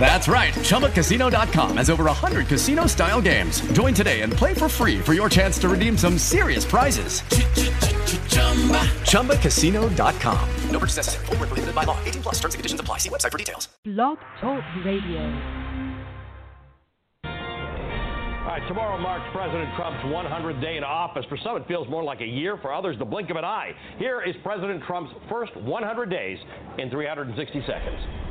[0.00, 0.54] That's right.
[0.54, 3.60] ChumbaCasino.com has over 100 casino style games.
[3.72, 7.20] Join today and play for free for your chance to redeem some serious prizes.
[9.02, 10.48] ChumbaCasino.com.
[10.70, 11.26] No purchase necessary.
[11.26, 11.98] Full prohibited by law.
[12.04, 12.98] 18 plus terms and conditions apply.
[12.98, 13.68] See website for details.
[13.84, 15.68] Blog Talk Radio.
[18.48, 21.26] All right, tomorrow marks President Trump's 100th day in office.
[21.28, 22.56] For some, it feels more like a year.
[22.62, 23.72] For others, the blink of an eye.
[23.98, 26.38] Here is President Trump's first 100 days
[26.78, 28.27] in 360 seconds.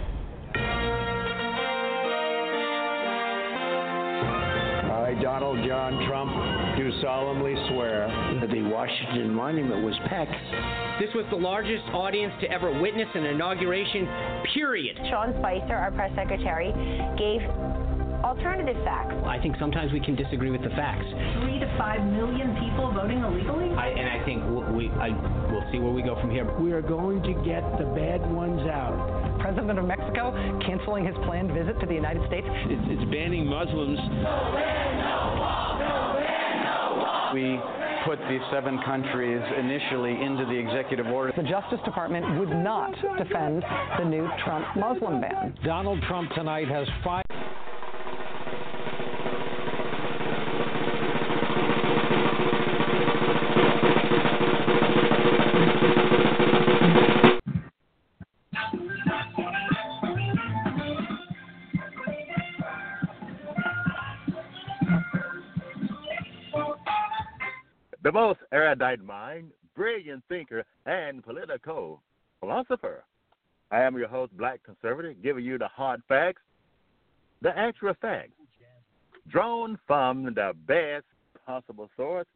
[5.07, 6.31] I, Donald John Trump,
[6.77, 8.07] do solemnly swear
[8.41, 10.35] that the Washington Monument was packed.
[10.99, 14.07] This was the largest audience to ever witness an inauguration,
[14.53, 14.97] period.
[15.09, 16.73] Sean Spicer, our press secretary,
[17.17, 17.41] gave
[18.23, 19.13] alternative facts.
[19.25, 21.05] I think sometimes we can disagree with the facts.
[21.39, 23.69] Three to five million people voting illegally?
[23.75, 24.43] I, and I think
[24.75, 25.09] we, I,
[25.51, 26.43] we'll see where we go from here.
[26.59, 29.26] We are going to get the bad ones out.
[29.47, 32.45] President of Mexico canceling his planned visit to the United States.
[32.67, 33.97] It's, it's banning Muslims.
[37.33, 37.57] We
[38.03, 41.31] put these seven countries initially into the executive order.
[41.33, 43.63] The Justice Department would not defend
[43.97, 45.57] the new Trump Muslim ban.
[45.63, 47.23] Donald Trump tonight has five.
[68.07, 72.01] The most erudite mind, brilliant thinker, and political
[72.39, 73.03] philosopher.
[73.69, 76.41] I am your host, Black Conservative, giving you the hard facts,
[77.41, 78.31] the actual facts,
[79.27, 81.03] drawn from the best
[81.45, 82.27] possible source.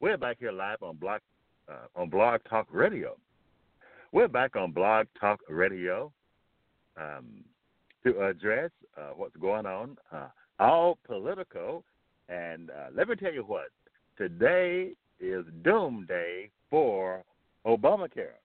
[0.00, 1.22] We're back here live on Blog
[1.66, 3.16] uh, on Blog Talk Radio.
[4.12, 6.12] We're back on Blog Talk Radio
[6.98, 7.42] um,
[8.04, 11.84] to address uh, what's going on, uh, all political.
[12.28, 13.68] And uh, let me tell you what,
[14.20, 17.24] today is doomsday for
[17.66, 18.36] Obamacare.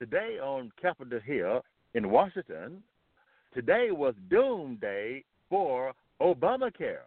[0.00, 1.64] Today on Capitol Hill
[1.94, 2.82] in Washington,
[3.54, 7.06] today was doomsday for Obamacare,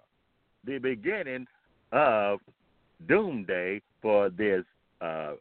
[0.64, 1.46] the beginning
[1.92, 2.40] of
[3.06, 4.64] doomsday for this
[5.02, 5.34] uh,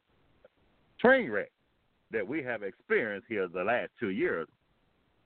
[0.98, 1.52] train wreck
[2.10, 4.48] that we have experienced here the last two years.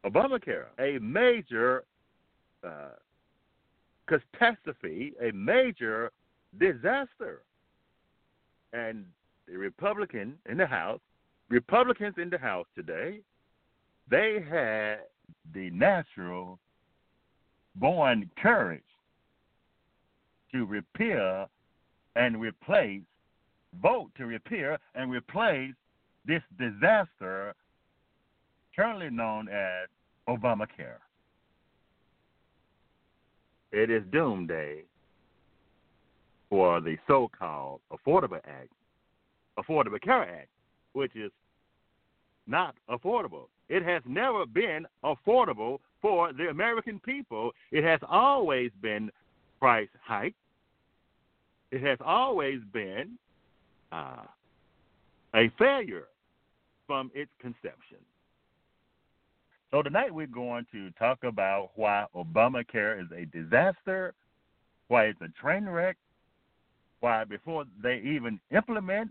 [0.05, 1.85] Obamacare, a major
[2.62, 2.91] uh,
[4.06, 6.12] catastrophe, a major
[6.59, 7.43] disaster.
[8.73, 9.05] And
[9.47, 11.01] the Republican in the House,
[11.49, 13.21] Republicans in the House today,
[14.11, 14.99] they had
[15.55, 16.59] the natural
[17.77, 18.83] born courage
[20.53, 21.47] to repair
[22.17, 23.03] and replace,
[23.83, 25.75] vote to repair and replace
[26.27, 27.55] this disaster
[28.75, 29.89] currently known as
[30.29, 31.01] Obamacare.
[33.73, 34.85] It is doomsday
[36.51, 38.71] for the so-called Affordable Act,
[39.59, 40.49] Affordable Care Act,
[40.93, 41.31] which is
[42.47, 43.47] not affordable.
[43.69, 47.53] It has never been affordable for the American people.
[47.71, 49.11] It has always been
[49.59, 50.35] price hike.
[51.71, 53.19] It has always been
[53.93, 54.23] uh,
[55.35, 56.07] a failure
[56.87, 57.99] from its conception.
[59.71, 64.15] So tonight we're going to talk about why Obamacare is a disaster,
[64.87, 65.99] why it's a train wreck,
[67.01, 69.11] why before they even implement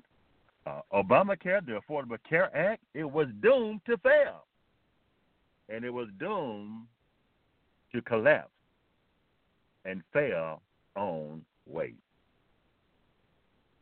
[0.66, 4.44] uh, Obamacare, the Affordable Care Act, it was doomed to fail.
[5.70, 6.88] And it was doomed
[7.94, 8.52] to collapse
[9.86, 10.62] and fail
[10.96, 11.96] on weight.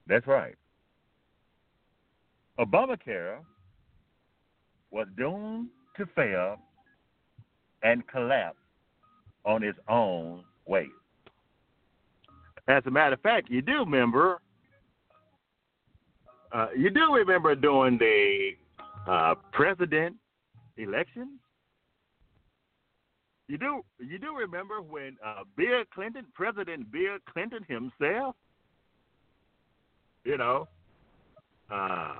[0.07, 0.55] That's right.
[2.59, 3.37] Obamacare
[4.91, 6.57] was doomed to fail
[7.83, 8.57] and collapse
[9.45, 10.89] on its own weight.
[12.67, 14.41] As a matter of fact, you do remember,
[16.51, 18.51] uh, you do remember during the
[19.07, 20.15] uh, president
[20.77, 21.39] election.
[23.47, 28.35] You do you do remember when uh, Bill Clinton, President Bill Clinton himself,
[30.23, 30.67] you know,
[31.71, 32.15] uh,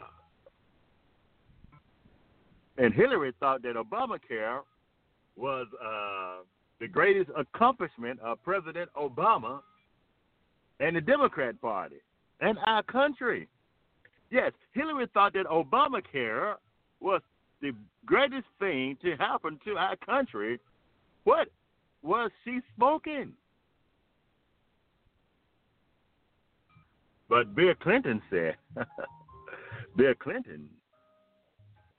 [2.77, 4.59] and Hillary thought that Obamacare
[5.35, 6.43] was uh,
[6.79, 9.61] the greatest accomplishment of President Obama
[10.79, 11.97] and the Democrat Party
[12.41, 13.47] and our country.
[14.31, 16.55] Yes, Hillary thought that Obamacare
[16.99, 17.21] was
[17.61, 17.71] the
[18.05, 20.59] greatest thing to happen to our country,
[21.23, 21.47] what
[22.03, 23.33] was she smoking?
[27.27, 28.55] But Bill Clinton said,
[29.97, 30.69] Bill Clinton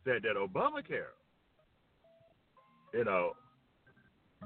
[0.05, 1.15] said that Obamacare,
[2.95, 3.33] you know,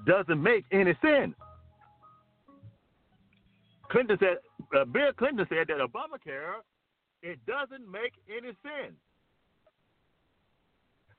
[0.07, 1.35] doesn't make any sense.
[3.91, 4.39] Clinton said,
[4.75, 6.61] uh, Bill Clinton said that Obamacare,
[7.23, 8.95] it doesn't make any sense.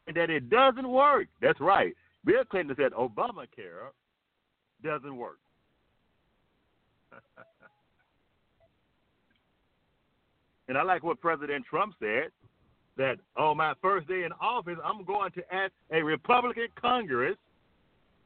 [0.07, 1.27] And that it doesn't work.
[1.41, 1.94] That's right.
[2.25, 3.91] Bill Clinton said Obamacare
[4.83, 5.39] doesn't work.
[10.67, 12.29] and I like what President Trump said
[12.97, 17.35] that on my first day in office, I'm going to ask a Republican Congress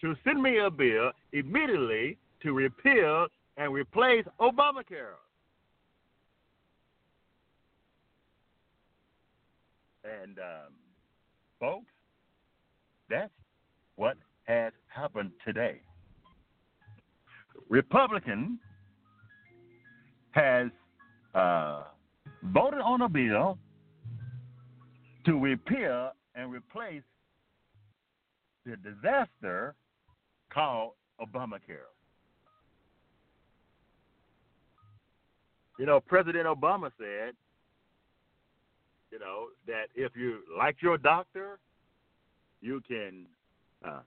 [0.01, 5.15] to send me a bill immediately to repeal and replace Obamacare.
[10.03, 10.73] And um,
[11.59, 11.91] folks,
[13.09, 13.31] that's
[13.95, 15.81] what has happened today.
[17.69, 18.59] Republican
[20.31, 20.67] has
[21.33, 21.83] uh,
[22.43, 23.57] voted on a bill
[25.25, 27.01] to repeal and replace
[28.65, 29.75] the disaster
[30.53, 31.94] called Obamacare.
[35.77, 37.33] You know, President Obama said,
[39.11, 41.59] you know, that if you like your doctor,
[42.61, 43.25] you can
[43.85, 43.99] uh,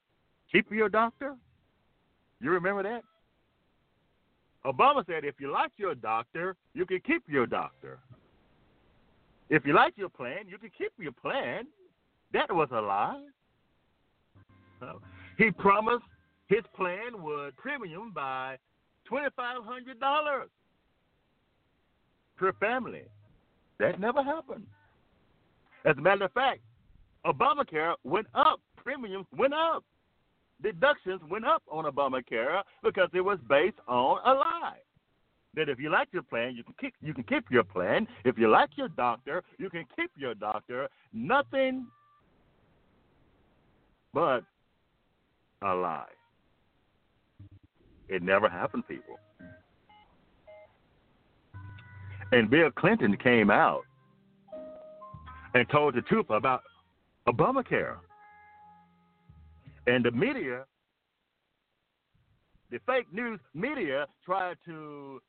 [0.50, 1.36] keep your doctor.
[2.40, 3.02] You remember that?
[4.64, 7.98] Obama said, if you like your doctor, you can keep your doctor.
[9.50, 11.66] If you like your plan, you can keep your plan.
[12.32, 13.24] That was a lie.
[15.38, 16.04] he promised
[16.48, 18.56] his plan would premium by
[19.10, 20.44] $2,500
[22.38, 23.02] per family.
[23.78, 24.66] That never happened.
[25.84, 26.60] As a matter of fact,
[27.26, 29.84] Obamacare went up, premiums went up,
[30.62, 34.78] deductions went up on Obamacare because it was based on a lie.
[35.54, 38.06] That if you like your plan, you can keep you can keep your plan.
[38.24, 40.88] If you like your doctor, you can keep your doctor.
[41.12, 41.86] Nothing
[44.12, 44.44] but
[45.62, 46.04] a lie.
[48.08, 49.18] It never happened, people.
[52.30, 53.82] And Bill Clinton came out
[55.54, 56.62] and told the truth about
[57.26, 57.96] Obamacare.
[59.86, 60.64] And the media,
[62.70, 65.20] the fake news media, tried to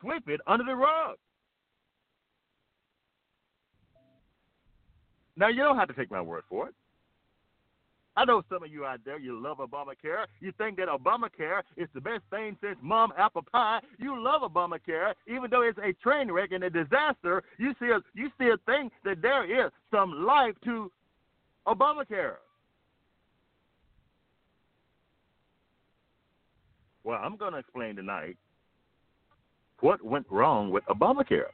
[0.00, 1.16] sweep it under the rug.
[5.36, 6.74] Now, you don't have to take my word for it.
[8.16, 10.26] I know some of you out there, you love Obamacare.
[10.40, 13.80] You think that Obamacare is the best thing since mom apple pie.
[13.98, 17.42] You love Obamacare, even though it's a train wreck and a disaster.
[17.58, 20.90] You still, you still think that there is some life to
[21.66, 22.34] Obamacare.
[27.04, 28.36] Well, I'm going to explain tonight
[29.80, 31.50] what went wrong with Obamacare.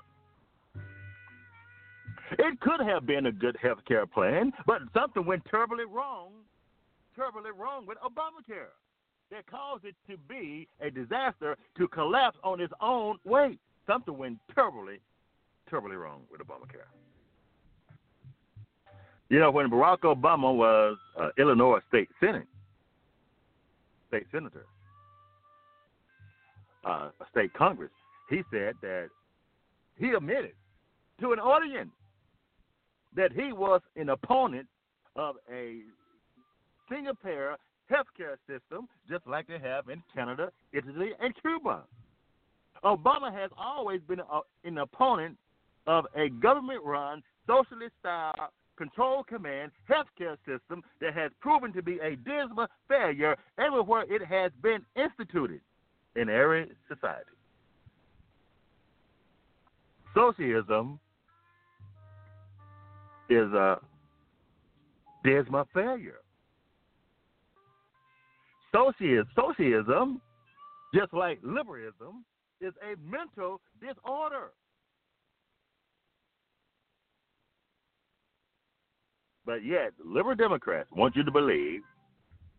[2.33, 6.33] It could have been a good health care plan, but something went terribly wrong
[7.17, 8.75] terribly wrong with Obamacare
[9.31, 13.59] that caused it to be a disaster to collapse on its own weight.
[13.87, 15.01] Something went terribly,
[15.69, 16.87] terribly wrong with Obamacare.
[19.29, 22.47] You know, when Barack Obama was uh, Illinois State Senate,
[24.09, 24.67] state senator,
[26.85, 27.91] uh, state Congress,
[28.31, 29.09] he said that
[29.99, 30.53] he admitted
[31.21, 31.91] to an audience
[33.17, 34.67] that he was an opponent
[35.17, 35.79] of a
[36.89, 37.57] single payer
[37.91, 41.83] healthcare system, just like they have in Canada, Italy, and Cuba.
[42.85, 45.37] Obama has always been a, an opponent
[45.87, 51.99] of a government run, socialist style, control command healthcare system that has proven to be
[52.01, 55.61] a dismal failure everywhere it has been instituted
[56.15, 57.31] in every society.
[60.15, 60.99] Socialism
[63.29, 63.79] is a
[65.25, 66.21] dismal failure.
[68.73, 70.21] Socialism, socialism,
[70.95, 72.25] just like liberalism,
[72.61, 74.53] is a mental disorder.
[79.45, 81.83] But yet, liberal Democrats want you to believe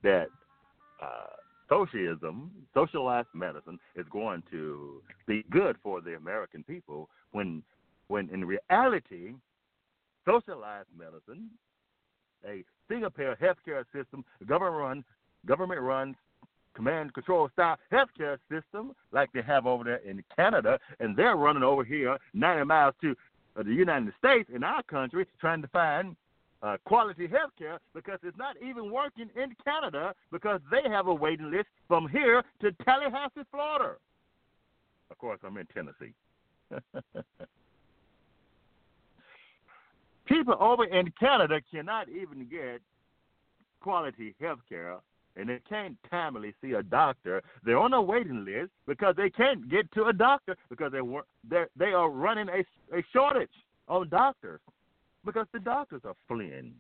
[0.04, 0.28] that
[1.04, 1.36] uh,
[1.68, 7.62] socialism, socialized medicine, is going to be good for the American people when,
[8.08, 9.34] when in reality,
[10.28, 11.50] socialized medicine,
[12.46, 15.04] a single payer healthcare system, government run
[15.46, 16.16] government run
[16.76, 21.64] command control style healthcare system like they have over there in Canada, and they're running
[21.64, 23.16] over here 90 miles to
[23.56, 26.16] uh, the United States in our country trying to find
[26.62, 31.14] uh, quality health care because it's not even working in Canada because they have a
[31.14, 33.96] waiting list from here to Tallahassee, Florida.
[35.10, 36.14] Of course, I'm in Tennessee.
[40.28, 42.82] People over in Canada cannot even get
[43.80, 44.98] quality health care
[45.38, 47.42] and they can't timely see a doctor.
[47.64, 51.26] They're on a waiting list because they can't get to a doctor because they were
[51.50, 53.50] they are running a, a shortage
[53.88, 54.60] of doctors
[55.26, 56.74] because the doctors are fleeing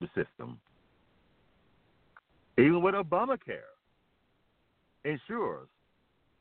[0.00, 0.58] the system.
[2.58, 3.72] Even with Obamacare,
[5.04, 5.68] insurers,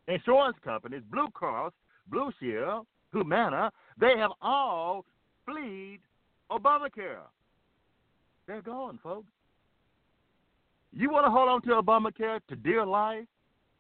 [0.08, 1.74] insurance companies, Blue Cross,
[2.08, 5.06] Blue Shield, Humana, they have all
[6.52, 7.24] Obamacare.
[8.48, 9.32] They're gone, folks.
[10.94, 13.26] You want to hold on to Obamacare to dear life?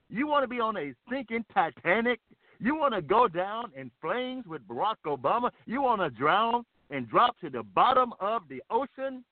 [0.09, 2.19] You want to be on a sinking Titanic?
[2.59, 5.51] You want to go down in flames with Barack Obama?
[5.65, 9.23] You want to drown and drop to the bottom of the ocean?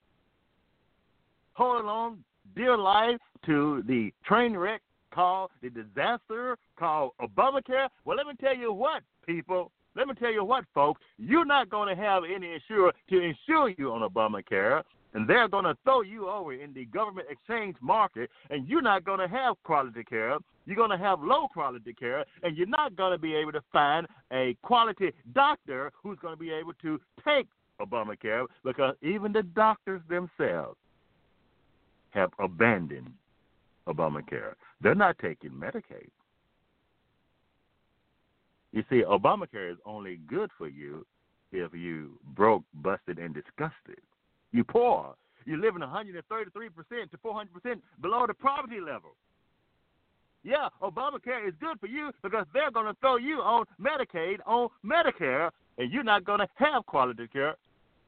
[1.54, 4.82] Hold on dear life to the train wreck
[5.12, 7.88] called the disaster called Obamacare?
[8.04, 9.70] Well, let me tell you what, people.
[9.96, 11.00] Let me tell you what, folks.
[11.18, 14.82] You're not going to have any insurer to insure you on Obamacare
[15.14, 19.04] and they're going to throw you over in the government exchange market, and you're not
[19.04, 20.36] going to have quality care.
[20.66, 23.62] You're going to have low quality care, and you're not going to be able to
[23.72, 27.46] find a quality doctor who's going to be able to take
[27.80, 30.76] Obamacare because even the doctors themselves
[32.10, 33.10] have abandoned
[33.88, 34.54] Obamacare.
[34.80, 36.10] They're not taking Medicaid.
[38.72, 41.06] You see, Obamacare is only good for you
[41.52, 44.00] if you broke, busted, and disgusted.
[44.52, 45.14] You poor.
[45.44, 46.20] You're living 133%
[47.10, 49.16] to 400% below the poverty level.
[50.42, 54.68] Yeah, Obamacare is good for you because they're going to throw you on Medicaid, on
[54.84, 57.56] Medicare, and you're not going to have quality care,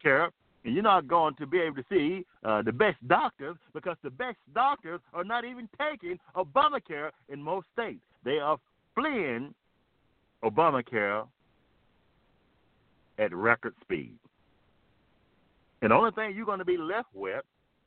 [0.02, 0.30] care,
[0.64, 4.10] and you're not going to be able to see uh, the best doctors because the
[4.10, 8.00] best doctors are not even taking Obamacare in most states.
[8.24, 8.58] They are
[8.94, 9.54] fleeing
[10.44, 11.26] Obamacare
[13.18, 14.18] at record speed.
[15.82, 17.42] And the only thing you're going to be left with,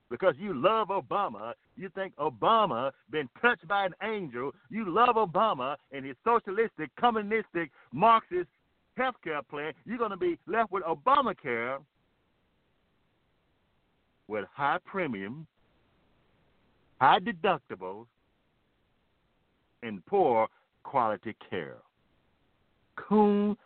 [0.09, 5.75] because you love Obama, you think Obama been touched by an angel, you love Obama
[5.91, 8.49] and his socialistic, communistic, Marxist
[8.97, 11.77] healthcare plan, you're going to be left with Obamacare
[14.27, 15.45] with high premiums,
[16.99, 18.05] high deductibles,
[19.83, 20.47] and poor
[20.83, 21.77] quality care.
[22.97, 23.57] Kumbaya.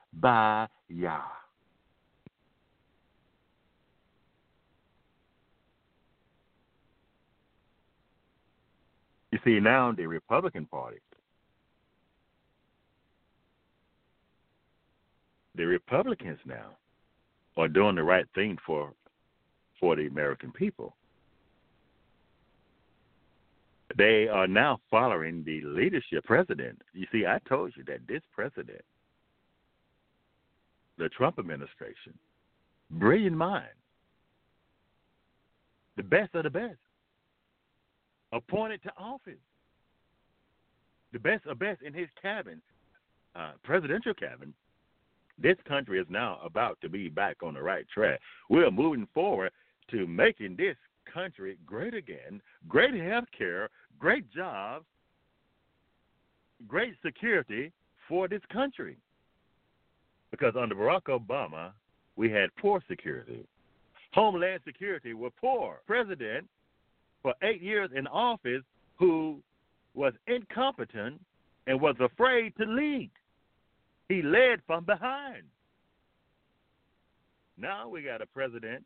[9.32, 10.98] You see, now the Republican Party,
[15.56, 16.78] the Republicans now
[17.58, 18.94] are doing the right thing for
[19.80, 20.96] for the American people.
[23.98, 26.82] They are now following the leadership president.
[26.94, 28.82] You see, I told you that this president,
[31.00, 32.14] the Trump administration,
[32.92, 33.66] brilliant mind,
[35.98, 36.78] the best of the best
[38.32, 39.34] appointed to office.
[41.12, 42.62] The best of best in his cabin,
[43.36, 44.54] uh, presidential cabin.
[45.42, 48.20] This country is now about to be back on the right track.
[48.50, 49.52] We're moving forward
[49.90, 50.76] to making this
[51.12, 54.86] country great again, great health care, great jobs,
[56.68, 57.72] great security
[58.08, 58.98] for this country.
[60.32, 61.72] Because under Barack Obama,
[62.16, 63.46] we had poor security.
[64.14, 65.82] Homeland Security were poor.
[65.86, 66.48] President
[67.22, 68.64] for eight years in office
[68.98, 69.40] who
[69.94, 71.20] was incompetent
[71.68, 73.12] and was afraid to lead.
[74.08, 75.44] He led from behind.
[77.58, 78.84] Now we got a president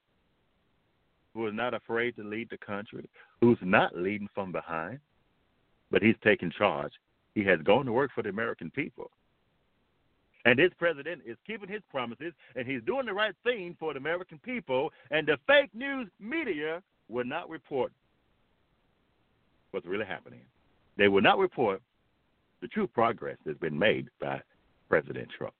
[1.33, 3.07] who is not afraid to lead the country,
[3.41, 5.00] who's not leading from behind,
[5.91, 6.91] but he's taking charge.
[7.35, 9.12] He has gone to work for the American people.
[10.45, 14.00] And this president is keeping his promises and he's doing the right thing for the
[14.00, 14.91] American people.
[15.09, 17.91] And the fake news media will not report
[19.71, 20.41] what's really happening.
[20.97, 21.81] They will not report
[22.62, 24.41] the true progress that's been made by
[24.89, 25.53] President Trump.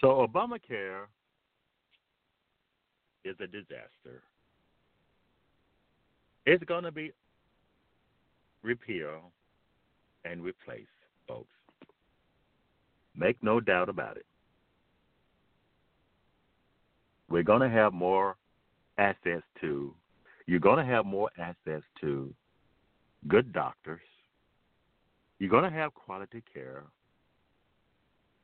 [0.00, 1.04] So Obamacare
[3.24, 4.22] is a disaster.
[6.46, 7.12] It's going to be
[8.62, 9.20] repealed
[10.24, 10.88] and replaced,
[11.28, 11.52] folks.
[13.14, 14.26] Make no doubt about it.
[17.28, 18.36] We're going to have more
[18.98, 19.94] access to
[20.46, 22.34] you're going to have more access to
[23.28, 24.00] good doctors.
[25.38, 26.82] You're going to have quality care.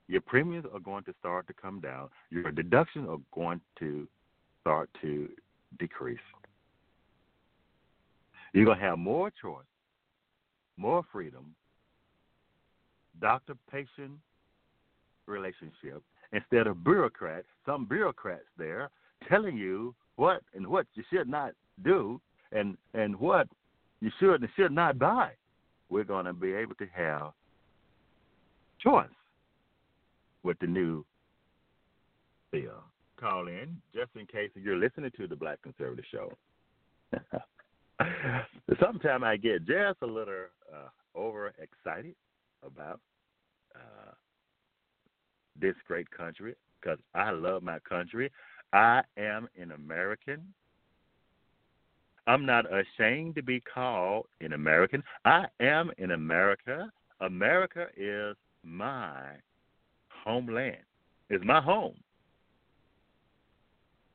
[0.06, 2.08] Your premiums are going to start to come down.
[2.30, 4.06] Your deductions are going to
[4.60, 5.28] start to
[5.80, 6.18] decrease.
[8.52, 9.64] You're going to have more choice,
[10.76, 11.56] more freedom,
[13.20, 14.12] doctor patient
[15.26, 16.02] relationship
[16.32, 18.90] instead of bureaucrats, some bureaucrats there
[19.28, 21.52] telling you what and what you should not
[21.84, 22.20] do
[22.52, 23.48] and, and what
[24.00, 25.30] you should and should not buy.
[25.88, 27.32] We're going to be able to have
[28.80, 29.08] choice
[30.42, 31.04] with the new
[32.50, 32.82] bill.
[33.18, 36.32] Call in just in case you're listening to the Black Conservative Show.
[38.80, 42.14] Sometimes I get just a little uh, overexcited
[42.62, 43.00] about
[43.74, 44.12] uh,
[45.60, 48.30] this great country because I love my country.
[48.72, 50.52] I am an American.
[52.26, 55.02] I'm not ashamed to be called an American.
[55.24, 56.90] I am in America.
[57.20, 59.20] America is my
[60.08, 60.76] homeland.
[61.30, 61.94] It's my home.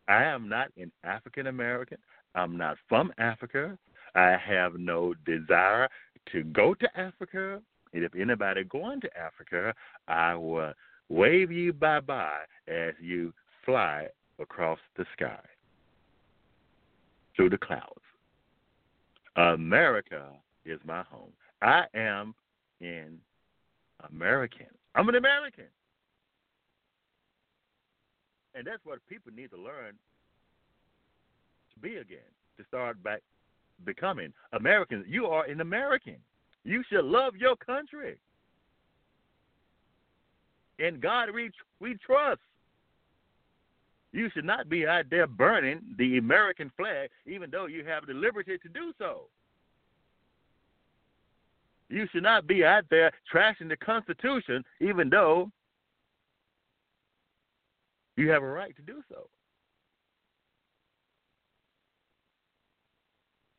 [0.08, 1.98] I am not an African American.
[2.36, 3.78] I'm not from Africa.
[4.14, 5.88] I have no desire
[6.34, 7.62] to go to Africa.
[7.94, 9.74] And if anybody going to Africa,
[10.08, 10.74] I will
[11.12, 13.34] wave you bye bye as you
[13.66, 14.08] fly
[14.40, 15.40] across the sky
[17.36, 18.02] through the clouds.
[19.36, 20.30] America
[20.66, 21.32] is my home.
[21.62, 22.34] I am
[22.82, 23.20] an
[24.10, 24.68] American.
[24.96, 25.66] I'm an American.
[28.56, 29.94] And that's what people need to learn
[31.74, 32.20] to be again,
[32.58, 33.22] to start back
[33.86, 35.06] becoming Americans.
[35.08, 36.18] You are an American.
[36.64, 38.18] You should love your country.
[40.82, 42.42] In God we, we trust.
[44.14, 48.14] You should not be out there burning the American flag, even though you have the
[48.14, 49.28] liberty to do so.
[51.88, 55.52] You should not be out there trashing the Constitution, even though
[58.18, 59.28] you have a right to do so.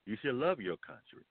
[0.07, 1.25] You should love your country.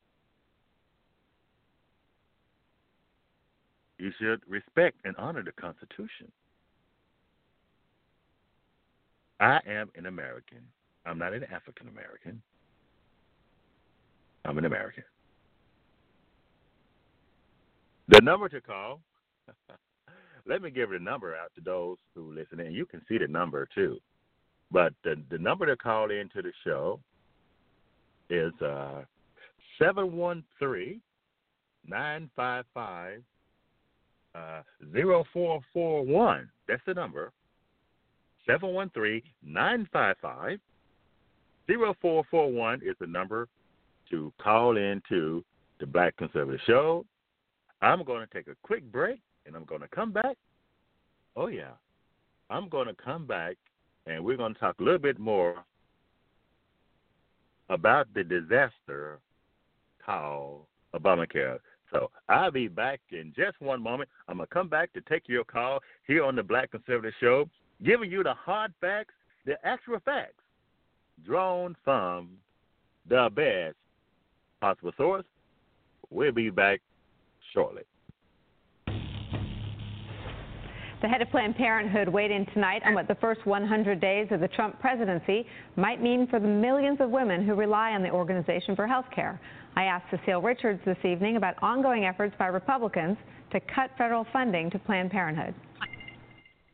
[4.01, 6.31] You should respect and honor the Constitution.
[9.39, 10.57] I am an American.
[11.05, 12.41] I'm not an African American.
[14.43, 15.03] I'm an American.
[18.07, 19.01] The number to call,
[20.47, 23.27] let me give the number out to those who listen, and you can see the
[23.27, 23.99] number too.
[24.71, 26.99] But the, the number to call into the show
[28.31, 29.03] is uh,
[29.77, 30.99] 713
[31.85, 33.21] 955
[34.35, 34.61] uh,
[34.93, 36.49] 0441.
[36.67, 37.31] That's the number.
[38.45, 40.59] 713 955
[41.67, 43.47] 0441 is the number
[44.09, 45.43] to call into
[45.79, 47.05] the Black Conservative Show.
[47.81, 50.37] I'm going to take a quick break and I'm going to come back.
[51.35, 51.71] Oh, yeah.
[52.49, 53.57] I'm going to come back
[54.05, 55.63] and we're going to talk a little bit more
[57.69, 59.19] about the disaster
[60.05, 61.59] called Obamacare.
[61.91, 64.09] So I'll be back in just one moment.
[64.27, 67.49] I'm going to come back to take your call here on the Black Conservative Show
[67.83, 69.13] giving you the hard facts,
[69.45, 70.43] the actual facts,
[71.25, 72.29] drawn from
[73.09, 73.75] the best
[74.61, 75.25] possible source.
[76.09, 76.81] We'll be back
[77.53, 77.83] shortly.
[81.01, 84.39] The head of Planned Parenthood weighed in tonight on what the first 100 days of
[84.39, 88.75] the Trump presidency might mean for the millions of women who rely on the organization
[88.75, 89.41] for health care.
[89.75, 93.17] I asked Cecile Richards this evening about ongoing efforts by Republicans
[93.51, 95.53] to cut federal funding to Planned Parenthood.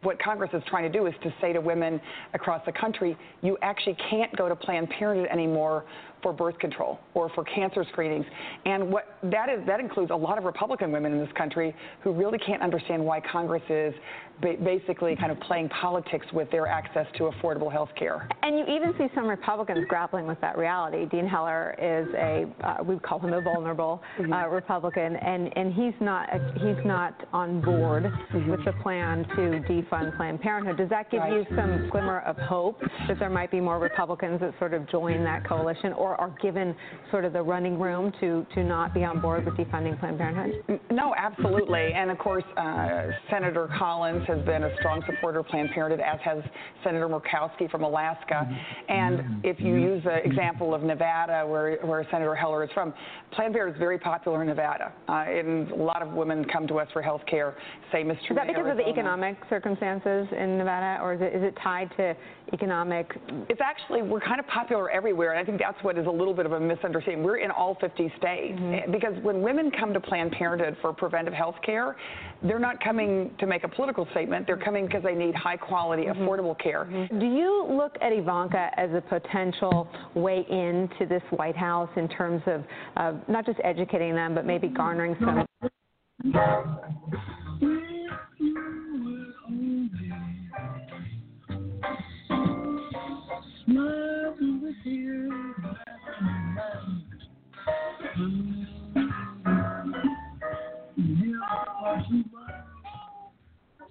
[0.03, 1.99] What Congress is trying to do is to say to women
[2.33, 5.85] across the country, you actually can't go to Planned Parenthood anymore
[6.27, 8.25] for birth control or for cancer screenings.
[8.65, 12.11] And what that is, that includes a lot of Republican women in this country who
[12.11, 13.93] really can't understand why Congress is
[14.41, 18.29] basically kind of playing politics with their access to affordable health care.
[18.43, 21.05] And you even see some Republicans grappling with that reality.
[21.05, 24.31] Dean Heller is a, uh, we call him a vulnerable mm-hmm.
[24.31, 28.51] uh, Republican, and, and he's not a, he's not on board mm-hmm.
[28.51, 30.77] with the plan to defund Planned Parenthood.
[30.77, 31.33] Does that give right.
[31.33, 35.23] you some glimmer of hope that there might be more Republicans that sort of join
[35.23, 36.75] that coalition, or are given
[37.11, 40.79] sort of the running room to, to not be on board with defunding Planned Parenthood?
[40.91, 41.93] No, absolutely.
[41.93, 46.19] And of course, uh, Senator Collins has been a strong supporter of Planned Parenthood, as
[46.23, 46.43] has
[46.83, 48.47] Senator Murkowski from Alaska.
[48.89, 52.93] And if you use the example of Nevada, where, where Senator Heller is from,
[53.31, 54.93] Planned Parenthood is very popular in Nevada.
[55.07, 57.55] Uh, and a lot of women come to us for health care,
[57.91, 58.71] same as true Is that because Arizona.
[58.71, 62.15] of the economic circumstances in Nevada, or is it, is it tied to
[62.53, 63.11] economic?
[63.49, 66.11] It's actually, we're kind of popular everywhere, and I think that's what what is a
[66.17, 67.23] little bit of a misunderstanding.
[67.23, 68.91] We're in all 50 states Mm-hmm.
[68.91, 71.95] because when women come to Planned Parenthood for preventive health care,
[72.43, 74.45] they're not coming to make a political statement.
[74.47, 76.21] They're coming because they need high quality, Mm-hmm.
[76.21, 76.85] affordable care.
[77.19, 82.41] Do you look at Ivanka as a potential way into this White House in terms
[82.45, 82.63] of
[82.95, 85.45] uh, not just educating them, but maybe garnering some?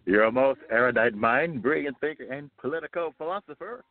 [0.06, 3.84] Your most erudite mind, brilliant thinker, and political philosopher.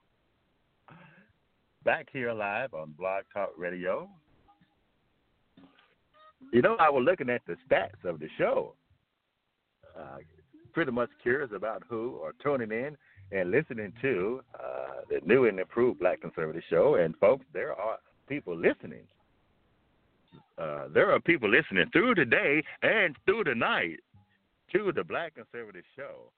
[1.84, 4.10] Back here live on Blog Talk Radio.
[6.52, 8.74] You know, I was looking at the stats of the show.
[9.96, 10.18] Uh,
[10.74, 12.98] pretty much curious about who are tuning in
[13.32, 14.75] and listening to uh,
[15.10, 16.96] the new and improved Black Conservative Show.
[16.96, 19.04] And folks, there are people listening.
[20.58, 24.00] Uh, there are people listening through today and through the night
[24.74, 26.32] to the Black Conservative Show.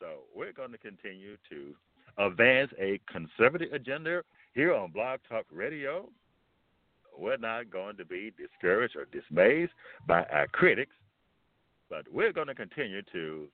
[0.00, 1.74] So we're going to continue to
[2.18, 4.22] advance a conservative agenda
[4.54, 6.08] here on Blog Talk Radio.
[7.18, 9.70] We're not going to be discouraged or dismayed
[10.06, 10.94] by our critics,
[11.88, 13.48] but we're going to continue to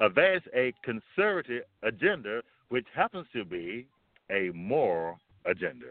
[0.00, 3.86] advance a conservative agenda, which happens to be
[4.30, 5.88] a moral agenda.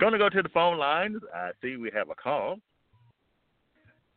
[0.00, 1.18] Going to go to the phone lines.
[1.34, 2.56] I see we have a call.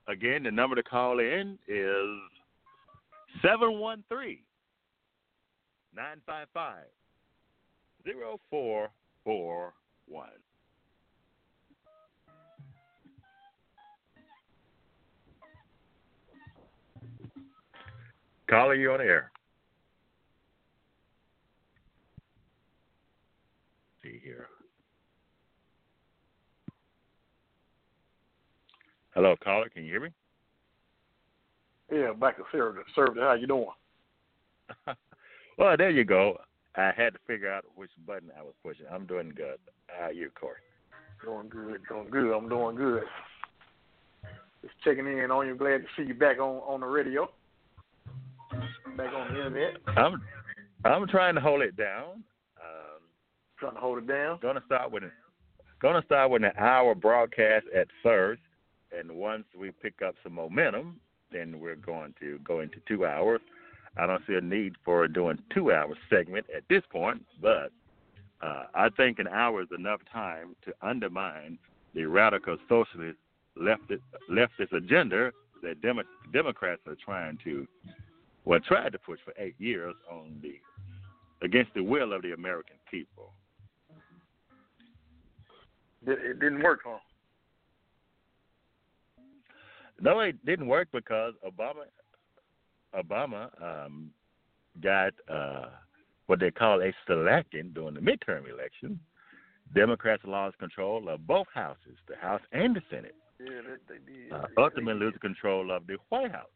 [0.08, 2.08] Again, the number to call in is
[3.42, 4.40] 713
[5.94, 6.86] 955
[8.06, 10.30] 0441.
[18.50, 19.32] Caller, you on the air.
[24.10, 24.48] see here.
[29.14, 29.70] Hello, caller.
[29.70, 30.10] Can you hear me?
[31.92, 33.18] Yeah, back to serve serve.
[33.18, 33.66] How you doing?
[35.58, 36.38] well, there you go.
[36.76, 38.86] I had to figure out which button I was pushing.
[38.92, 39.58] I'm doing good.
[39.88, 40.58] How are you, Corey?
[41.24, 42.36] Doing good, doing good.
[42.36, 43.04] I'm doing good.
[44.62, 45.56] Just checking in on you.
[45.56, 47.30] Glad to see you back on on the radio,
[49.00, 49.78] back on the internet.
[49.98, 50.22] I'm
[50.84, 52.24] I'm trying to hold it down.
[52.60, 53.02] Um,
[53.58, 54.40] trying to hold it down.
[54.42, 55.04] Gonna start with
[55.82, 58.42] gonna start with an hour broadcast at first,
[58.98, 61.00] and once we pick up some momentum,
[61.32, 63.42] then we're going to go into two hours.
[63.98, 67.72] I don't see a need for doing two hour segment at this point, but
[68.42, 71.58] uh, I think an hour is enough time to undermine
[71.96, 73.18] the radical socialist
[73.58, 75.32] leftist, leftist agenda
[75.64, 77.68] that Demo- Democrats are trying to,
[78.46, 80.56] well, tried to push for eight years on the
[81.42, 83.34] against the will of the American people.
[86.06, 86.98] It didn't work, huh?
[90.02, 91.84] No, it didn't work because Obama
[92.96, 94.12] Obama um,
[94.82, 95.68] got uh,
[96.28, 99.00] what they call a selecting during the midterm election.
[99.76, 103.16] Democrats lost control of both houses, the House and the Senate.
[103.40, 104.32] Yeah, they, they did.
[104.32, 106.48] Uh, ultimately, lose control of the White House.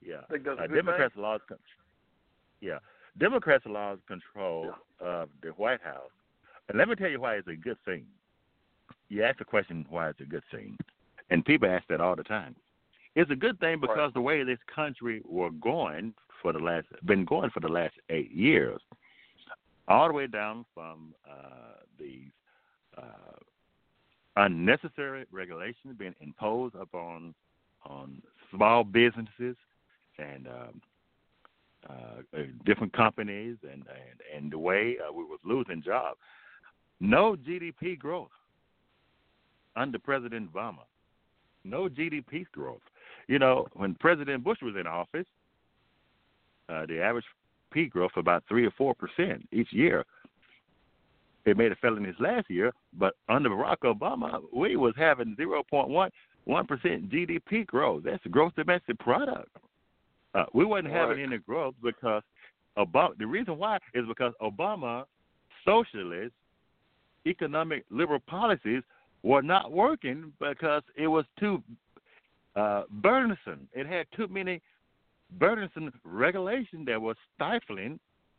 [0.00, 1.22] Yeah, think that's a uh, Democrats thing?
[1.22, 1.42] lost.
[1.48, 1.58] Con-
[2.60, 2.78] yeah,
[3.18, 6.10] Democrats lost control of the White House,
[6.68, 8.04] and let me tell you why it's a good thing.
[9.08, 10.76] You ask the question why it's a good thing,
[11.30, 12.54] and people ask that all the time.
[13.14, 17.24] It's a good thing because the way this country were going for the last been
[17.24, 18.80] going for the last eight years,
[19.88, 22.30] all the way down from uh, these
[22.96, 23.02] uh,
[24.36, 27.34] unnecessary regulations being imposed upon
[27.84, 29.56] on small businesses
[30.18, 30.82] and um,
[31.88, 36.18] uh, different companies, and and, and the way uh, we was losing jobs.
[37.00, 38.30] No GDP growth
[39.76, 40.84] under President Obama.
[41.64, 42.82] No GDP growth.
[43.28, 45.26] You know, when President Bush was in office,
[46.68, 47.24] uh, the average
[47.70, 50.04] P growth about three or four percent each year.
[51.44, 55.88] It made a his last year, but under Barack Obama, we was having zero point
[55.88, 56.10] one
[56.44, 58.02] one percent GDP growth.
[58.04, 59.48] That's gross domestic product.
[60.34, 62.22] Uh, we wasn't having any growth because
[62.76, 63.16] Obama.
[63.18, 65.04] The reason why is because Obama
[65.64, 66.32] socialist
[67.26, 68.82] economic liberal policies
[69.22, 71.62] were not working because it was too
[72.56, 73.68] uh, burdensome.
[73.72, 74.60] It had too many
[75.38, 77.98] burdensome regulations that were stifling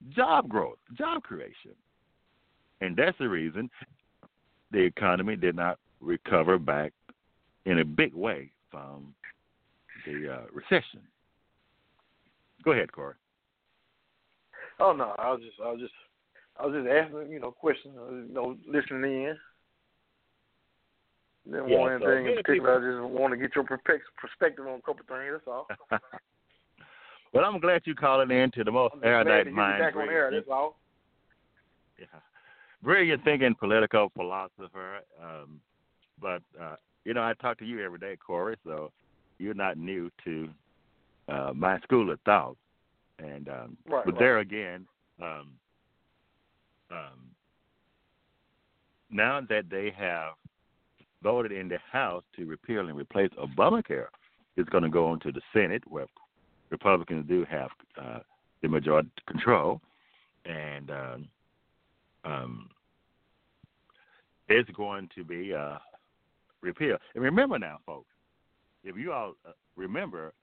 [0.10, 1.76] job growth, job creation.
[2.82, 3.70] And that's the reason
[4.72, 6.94] the economy did not recover back
[7.66, 9.14] in a big way from
[10.06, 11.02] the uh, recession.
[12.64, 13.16] Go ahead, Corey.
[14.80, 15.94] Oh no, I was just, I was just,
[16.58, 19.38] I was just asking, you know, questions, uh, you know, listening in.
[21.46, 22.78] Didn't Yeah, want so in particular.
[22.78, 25.32] I just want to get your perspective on a couple things.
[25.32, 25.68] That's all.
[27.34, 29.80] well, I'm glad you calling in to the most erudite mind.
[29.80, 30.30] back on air.
[30.32, 30.80] That's all.
[31.98, 32.06] Yeah.
[32.84, 35.00] Brilliant thinking political philosopher.
[35.22, 35.60] Um,
[36.22, 38.92] but, uh, you know, I talk to you every day, Corey, so
[39.38, 40.50] you're not new to
[41.30, 42.58] uh, my school of thought.
[43.20, 44.20] And um, Right, but right.
[44.20, 44.86] there again,
[45.22, 45.52] um,
[46.92, 47.32] um,
[49.12, 50.34] now that they have
[51.22, 54.08] voted in the House to repeal and replace Obamacare,
[54.56, 56.08] it's going to go into the Senate where
[56.70, 57.70] Republicans do have
[58.02, 58.20] uh,
[58.62, 59.82] the majority control,
[60.46, 61.28] and um,
[62.26, 62.70] um,
[64.48, 65.78] it's going to be uh,
[66.62, 67.00] repealed.
[67.16, 68.10] And remember now, folks,
[68.84, 70.34] if you all uh, remember,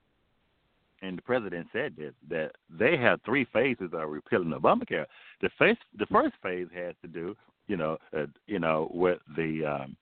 [1.07, 5.07] and the president said this, that they have three phases of repealing Obamacare.
[5.41, 7.37] The phase, the first phase has to do,
[7.69, 9.97] you know, uh, you know, with the um,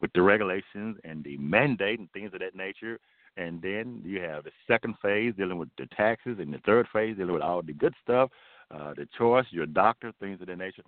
[0.00, 2.98] with the regulations and the mandate and things of that nature.
[3.36, 7.16] And then you have the second phase dealing with the taxes, and the third phase
[7.16, 8.30] dealing with all the good stuff,
[8.70, 10.82] uh, the choice, your doctor, things of that nature.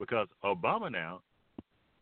[0.00, 1.20] Because Obama now,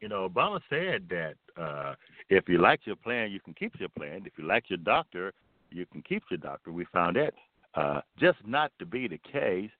[0.00, 1.94] you know, Obama said that uh,
[2.30, 4.22] if you like your plan, you can keep your plan.
[4.24, 5.32] If you like your doctor,
[5.70, 6.72] you can keep your doctor.
[6.72, 7.34] We found that
[7.74, 9.70] uh, just not to be the case.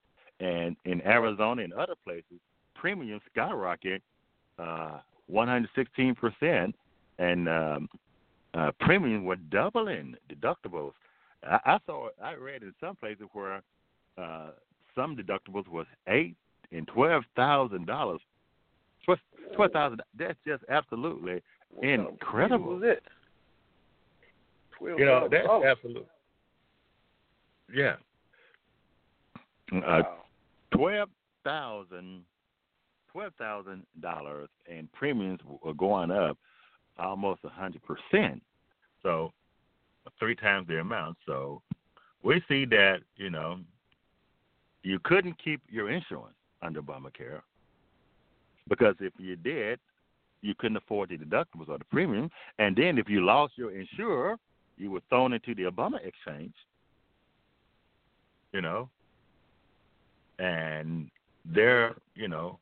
[0.40, 2.40] And in Arizona and other places,
[2.74, 4.02] premiums skyrocket
[4.58, 4.98] uh,
[5.30, 6.72] 116%,
[7.18, 7.88] and um,
[8.54, 10.92] uh, premiums were doubling deductibles.
[11.44, 13.62] I, I saw, I read in some places where
[14.18, 14.50] uh,
[14.94, 16.36] some deductibles was eight
[16.72, 18.20] and twelve thousand dollars.
[19.54, 20.02] Twelve thousand.
[20.18, 21.42] That's just absolutely
[21.82, 22.72] incredible.
[22.72, 23.02] What was it?
[24.80, 25.70] You know, that's $12,000.
[25.70, 26.06] absolute.
[27.72, 27.94] Yeah.
[29.86, 30.02] Uh,
[30.74, 31.08] twelve
[31.44, 32.22] thousand,
[33.12, 36.36] twelve thousand dollars, and premiums were going up
[36.98, 38.42] almost a hundred percent.
[39.02, 39.32] So,
[40.18, 41.18] three times the amount.
[41.24, 41.62] So,
[42.24, 43.60] we see that you know,
[44.82, 47.42] you couldn't keep your insurance under Obamacare
[48.68, 49.78] because if you did,
[50.42, 54.36] you couldn't afford the deductibles or the premium, and then if you lost your insurer,
[54.80, 56.54] you were thrown into the Obama exchange.
[58.52, 58.88] You know,
[60.40, 61.08] and
[61.44, 62.58] there, you know,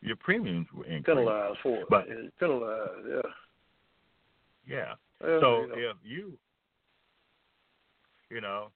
[0.00, 1.06] your premiums were increased.
[1.06, 1.86] Penalized for it.
[1.90, 2.06] But
[2.38, 3.20] penalized, yeah.
[4.68, 5.74] yeah, Well, so you know.
[5.74, 6.32] if you,
[8.30, 8.68] you know,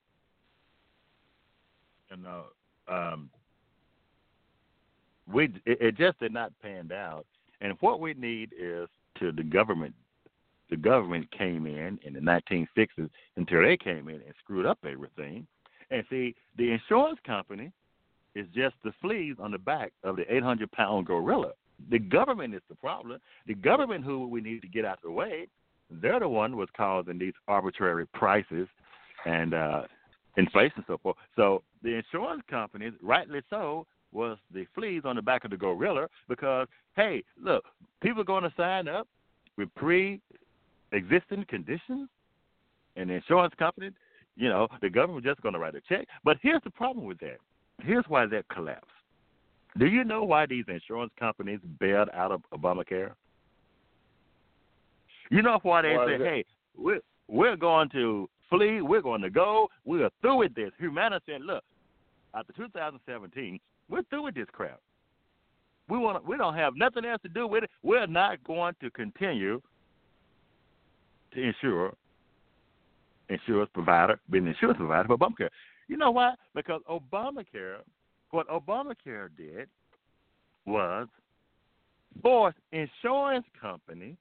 [2.10, 2.44] you know,
[2.88, 3.30] um,
[5.32, 7.26] we it, it just did not pan out,
[7.60, 8.88] and what we need is
[9.20, 9.94] to the government.
[10.72, 15.46] The government came in in the 1960s until they came in and screwed up everything.
[15.90, 17.70] And see, the insurance company
[18.34, 21.50] is just the fleas on the back of the 800 pound gorilla.
[21.90, 23.20] The government is the problem.
[23.46, 25.46] The government, who we need to get out of the way,
[25.90, 28.66] they're the one was causing these arbitrary prices
[29.26, 29.82] and uh,
[30.38, 31.16] inflation and so forth.
[31.36, 36.08] So the insurance companies, rightly so, was the fleas on the back of the gorilla
[36.30, 37.62] because, hey, look,
[38.02, 39.06] people are going to sign up
[39.58, 39.68] with
[40.92, 42.08] pre-existing conditions,
[42.96, 43.90] and the insurance company,
[44.36, 46.06] you know, the government just going to write a check.
[46.24, 47.38] But here's the problem with that.
[47.82, 48.86] Here's why that collapsed.
[49.78, 53.12] Do you know why these insurance companies bailed out of Obamacare?
[55.30, 56.20] You know why they Why it?
[56.20, 56.44] "Hey,
[56.76, 61.40] we're we're going to flee, we're going to go, we're through with this." Humana said,
[61.40, 61.64] "Look,
[62.34, 64.78] after 2017, we're through with this crap.
[65.88, 67.70] We want we don't have nothing else to do with it.
[67.82, 69.62] We're not going to continue
[71.34, 71.94] to insure
[73.28, 75.48] insurance provider, being an insurance provider for Obamacare.
[75.88, 76.34] You know why?
[76.54, 77.78] Because Obamacare,
[78.30, 79.68] what Obamacare did
[80.66, 81.08] was
[82.22, 84.16] force insurance companies,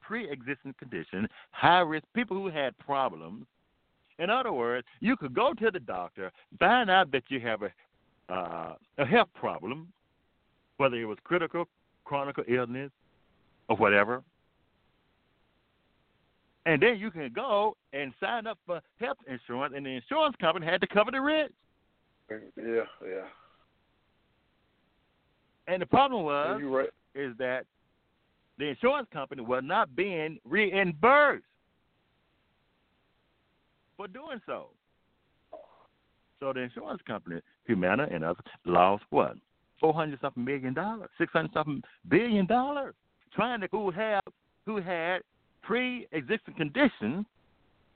[0.00, 3.46] pre-existing conditions, high risk people who had problems.
[4.18, 7.70] In other words, you could go to the doctor, find out that you have a
[8.30, 9.92] uh, a health problem,
[10.76, 11.66] whether it was critical,
[12.04, 12.90] chronic illness,
[13.68, 14.22] or whatever,
[16.66, 20.66] and then you can go and sign up for health insurance, and the insurance company
[20.66, 21.52] had to cover the rent.
[22.30, 23.26] Yeah, yeah.
[25.66, 26.88] And the problem was right.
[27.14, 27.64] is that
[28.58, 31.44] the insurance company was not being reimbursed
[33.96, 34.68] for doing so.
[36.40, 39.34] So the insurance company, Humana and others, lost what?
[39.78, 42.94] Four hundred something million dollars, six hundred something billion dollars,
[43.34, 44.22] trying to who have
[44.66, 45.20] who had
[45.62, 47.26] pre-existing condition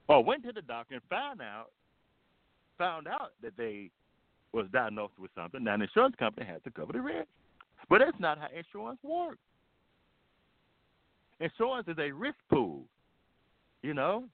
[0.08, 1.70] or went to the doctor and found out
[2.78, 3.90] found out that they
[4.52, 7.28] was diagnosed with something, now the insurance company has to cover the risk.
[7.88, 9.38] But that's not how insurance works.
[11.40, 12.84] Insurance is a risk pool.
[13.82, 14.24] You know,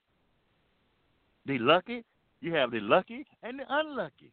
[1.47, 2.05] the lucky,
[2.41, 4.31] you have the lucky and the unlucky.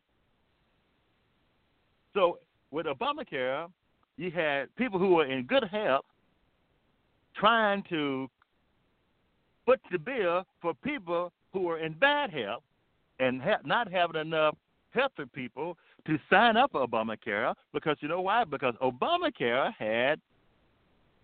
[2.13, 2.39] So
[2.71, 3.67] with Obamacare,
[4.17, 6.05] you had people who were in good health
[7.36, 8.29] trying to
[9.67, 12.63] foot the bill for people who are in bad health
[13.19, 14.56] and ha- not having enough
[14.91, 15.77] healthy people
[16.08, 18.45] to sign up for Obamacare because you know why?
[18.45, 20.19] Because Obamacare had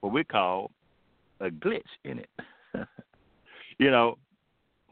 [0.01, 0.69] what we call
[1.39, 2.29] a glitch in it.
[3.79, 4.17] you know,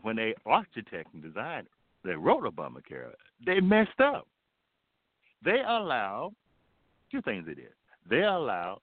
[0.02, 1.68] when they architect and designer
[2.04, 3.12] they wrote Obamacare,
[3.46, 4.28] they messed up.
[5.44, 6.32] They allow
[7.12, 7.74] two things they did.
[8.10, 8.80] They allow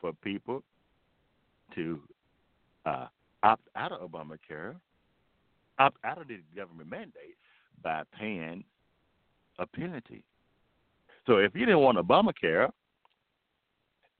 [0.00, 0.62] for people
[1.74, 2.00] to
[2.86, 3.06] uh,
[3.42, 4.76] opt out of Obamacare,
[5.78, 7.36] opt out of the government mandate
[7.82, 8.64] by paying
[9.58, 10.22] a penalty.
[11.26, 12.70] So if you didn't want Obamacare,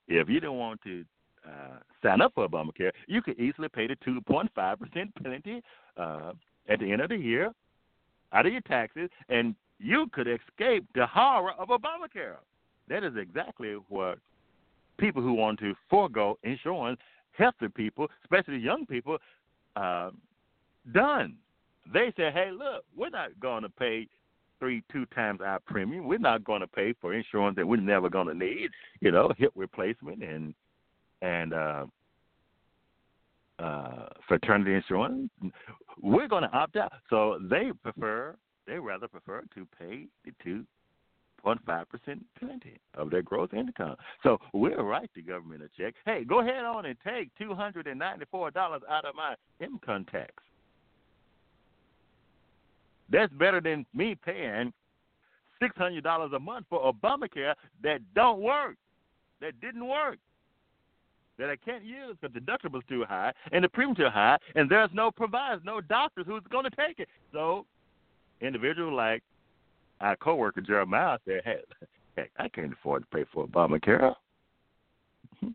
[0.09, 1.05] if you didn't want to
[1.47, 4.49] uh, sign up for Obamacare, you could easily pay the 2.5%
[5.23, 5.63] penalty
[5.97, 6.33] uh,
[6.69, 7.53] at the end of the year
[8.33, 12.37] out of your taxes, and you could escape the horror of Obamacare.
[12.89, 14.19] That is exactly what
[14.99, 17.01] people who want to forego insurance,
[17.33, 19.19] healthy people, especially young people,
[19.77, 20.11] uh,
[20.93, 21.37] done.
[21.93, 24.07] They say, hey, look, we're not going to pay
[24.59, 26.07] three, two times our premium.
[26.07, 29.33] We're not going to pay for insurance that we're never going to need, you know,
[29.37, 30.55] hip replacement and
[31.23, 31.87] and uh,
[33.59, 35.31] uh, fraternity insurance.
[36.01, 36.93] We're going to opt out.
[37.11, 40.64] So they prefer, they rather prefer to pay the two
[41.44, 43.96] 0.5% penalty of their gross income.
[44.22, 45.94] So we'll write the government a check.
[46.05, 50.33] Hey, go ahead on and take $294 out of my income tax.
[53.11, 54.72] That's better than me paying
[55.62, 58.76] $600 a month for Obamacare that don't work,
[59.40, 60.18] that didn't work,
[61.38, 64.70] that I can't use because the deductible's too high and the premium's too high, and
[64.70, 67.09] there's no providers, no doctors who's going to take it.
[67.33, 67.66] So
[68.40, 69.22] individuals like
[70.01, 71.59] our coworker Jeremiah said, "Hey,
[72.17, 74.15] hey, I can't afford to pay for Obamacare.
[75.41, 75.49] Hmm.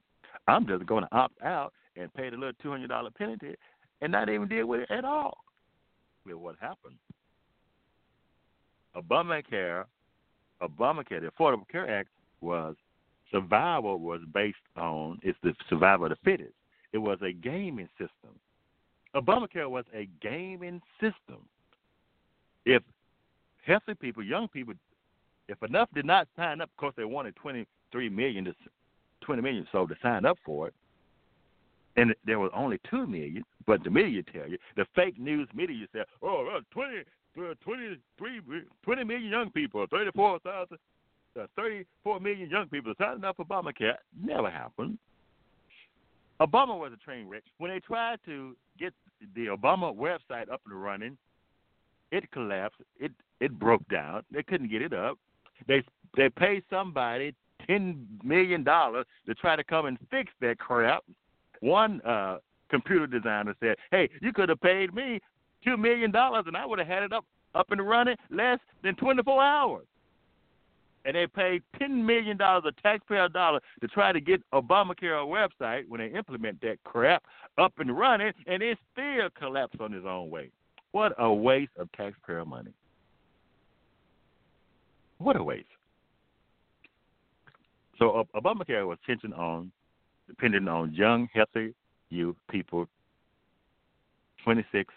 [0.48, 3.56] I'm just going to opt out and pay the little two hundred dollar penalty
[4.02, 5.38] and not even deal with it at all."
[6.26, 6.96] Well, what happened?
[8.96, 9.86] Obamacare,
[10.62, 12.10] Obamacare, the Affordable Care Act
[12.42, 12.76] was
[13.32, 16.54] survival was based on it's the survival of the fittest.
[16.94, 18.40] It was a gaming system.
[19.16, 21.42] Obamacare was a gaming system.
[22.66, 22.84] If
[23.66, 24.74] healthy people, young people,
[25.48, 28.54] if enough did not sign up, of course they wanted 23 million to
[29.22, 30.74] 20 million so to sign up for it,
[31.96, 33.44] and there was only two million.
[33.66, 37.00] But the media tell you, the fake news media said, oh, well, 20,
[37.40, 38.42] uh, 23,
[38.84, 40.78] 20 million young people, 34,000,
[41.40, 43.96] uh, 34 million young people signing up for Obamacare.
[44.22, 44.98] Never happened.
[46.42, 47.44] Obama was a train wreck.
[47.58, 48.94] When they tried to get
[49.36, 51.18] the Obama website up and running,
[52.12, 52.82] it collapsed.
[53.00, 54.24] It it broke down.
[54.32, 55.18] They couldn't get it up.
[55.68, 55.84] They
[56.16, 57.34] they paid somebody
[57.66, 61.04] ten million dollars to try to come and fix that crap.
[61.62, 62.38] One uh,
[62.70, 65.20] computer designer said, "Hey, you could have paid me
[65.64, 68.96] two million dollars, and I would have had it up up and running less than
[68.96, 69.86] twenty four hours."
[71.06, 75.88] And they paid ten million dollars of taxpayer dollars to try to get Obamacare website
[75.88, 77.24] when they implement that crap
[77.58, 80.50] up and running, and it still collapsed on its own way.
[80.92, 82.72] What a waste of taxpayer money.
[85.26, 85.66] Waste.
[87.98, 89.72] So uh, Obamacare was tension on,
[90.28, 91.74] depending on young, healthy
[92.10, 92.88] youth people,
[94.44, 94.94] 26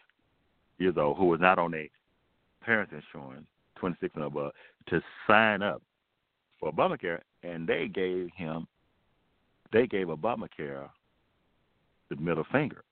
[0.78, 1.88] years old, who was not on a
[2.62, 4.52] parents' insurance, 26 and above,
[4.88, 5.82] to sign up
[6.60, 8.66] for Obamacare, and they gave him,
[9.72, 10.88] they gave Obamacare
[12.10, 12.84] the middle finger.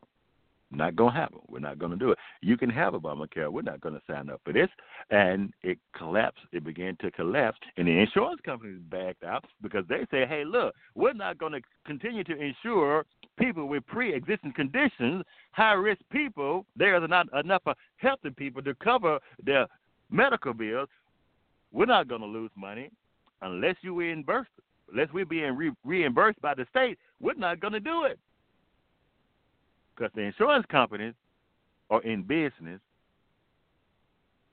[0.71, 1.39] Not going to happen.
[1.49, 2.19] We're not going to do it.
[2.43, 3.51] You can have Obamacare.
[3.51, 4.69] We're not going to sign up for this.
[5.11, 6.43] And it collapsed.
[6.53, 7.59] It began to collapse.
[7.77, 11.61] And the insurance companies backed out because they say, hey, look, we're not going to
[11.87, 13.07] continue to insure
[13.39, 16.67] people with pre existing conditions, high risk people.
[16.75, 17.63] There's not enough
[17.99, 19.67] healthy people to cover their
[20.11, 20.89] medical bills.
[21.71, 22.91] We're not going to lose money
[23.43, 24.49] unless you reimburse.
[24.91, 28.19] Unless we're being re- reimbursed by the state, we're not going to do it
[29.97, 31.15] because the insurance companies
[31.91, 32.81] are in business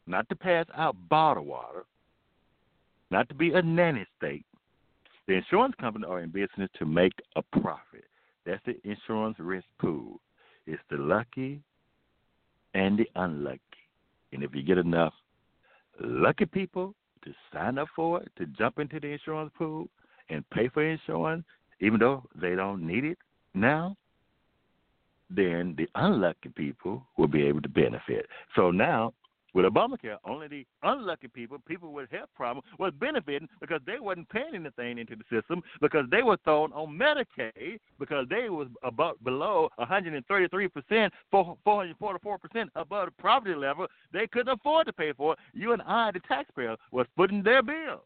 [0.05, 1.85] not to pass out bottled water,
[3.11, 4.45] not to be a nanny state.
[5.27, 8.03] The insurance companies are in business to make a profit.
[8.45, 10.19] That's the insurance risk pool.
[10.67, 11.61] It's the lucky
[12.73, 13.59] and the unlucky.
[14.33, 15.13] And if you get enough
[16.01, 19.87] lucky people to sign up for it, to jump into the insurance pool
[20.29, 21.45] and pay for insurance,
[21.79, 23.17] even though they don't need it
[23.53, 23.95] now,
[25.29, 28.27] then the unlucky people will be able to benefit.
[28.55, 29.13] So now
[29.53, 34.29] with Obamacare, only the unlucky people, people with health problems, was benefiting because they wasn't
[34.29, 39.23] paying anything into the system because they were thrown on Medicaid because they was about
[39.23, 43.87] below 133 percent, 444 percent above the poverty level.
[44.11, 45.39] They couldn't afford to pay for it.
[45.53, 48.03] You and I, the taxpayer, was footing their bill,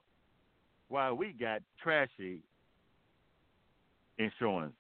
[0.90, 2.42] while we got trashy
[4.18, 4.74] insurance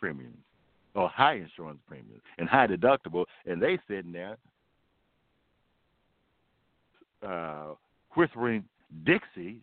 [0.00, 0.47] premiums
[0.98, 4.36] or high insurance premiums and high deductible, and they sitting there
[7.24, 7.74] uh,
[8.16, 8.64] whispering
[9.04, 9.60] Dixie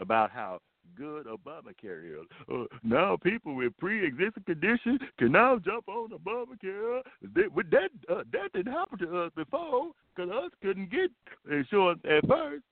[0.00, 0.58] about how
[0.96, 2.26] good Obamacare is.
[2.52, 7.02] Uh, now people with pre-existing conditions can now jump on Obamacare.
[7.34, 11.10] That that uh, that didn't happen to us before because us couldn't get
[11.48, 12.64] insurance at first.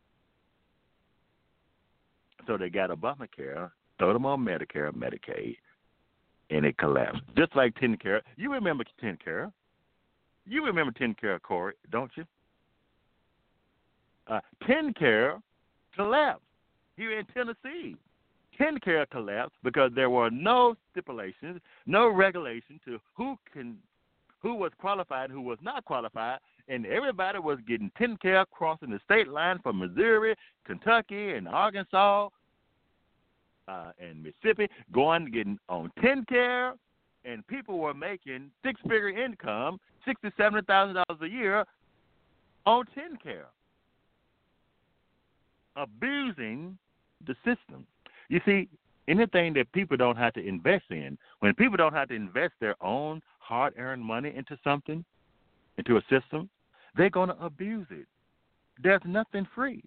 [2.49, 5.57] So they got Obamacare, throw them on Medicare, Medicaid,
[6.55, 7.23] and it collapsed.
[7.37, 8.21] Just like TennCare.
[8.37, 9.53] You remember TennCare?
[10.47, 12.25] You remember TennCare, Corey, don't you?
[14.29, 15.41] uh, TennCare
[15.95, 16.43] collapsed
[16.97, 17.97] here in Tennessee.
[18.59, 23.77] TennCare collapsed because there were no stipulations, no regulation to who can,
[24.41, 26.39] who was qualified, who was not qualified,
[26.69, 30.35] and everybody was getting TennCare crossing the state line from Missouri,
[30.65, 32.29] Kentucky, and Arkansas,
[33.69, 36.73] uh, and Mississippi, going getting on TennCare,
[37.25, 41.65] and people were making six-figure income, sixty, seventy thousand dollars a year
[42.67, 43.47] on TennCare
[45.77, 46.79] abusing
[47.27, 47.87] the system.
[48.29, 48.69] You see,
[49.09, 52.77] anything that people don't have to invest in, when people don't have to invest their
[52.83, 55.05] own hard earned money into something,
[55.79, 56.49] into a system,
[56.97, 58.07] they're going to abuse it.
[58.83, 59.83] There's nothing free.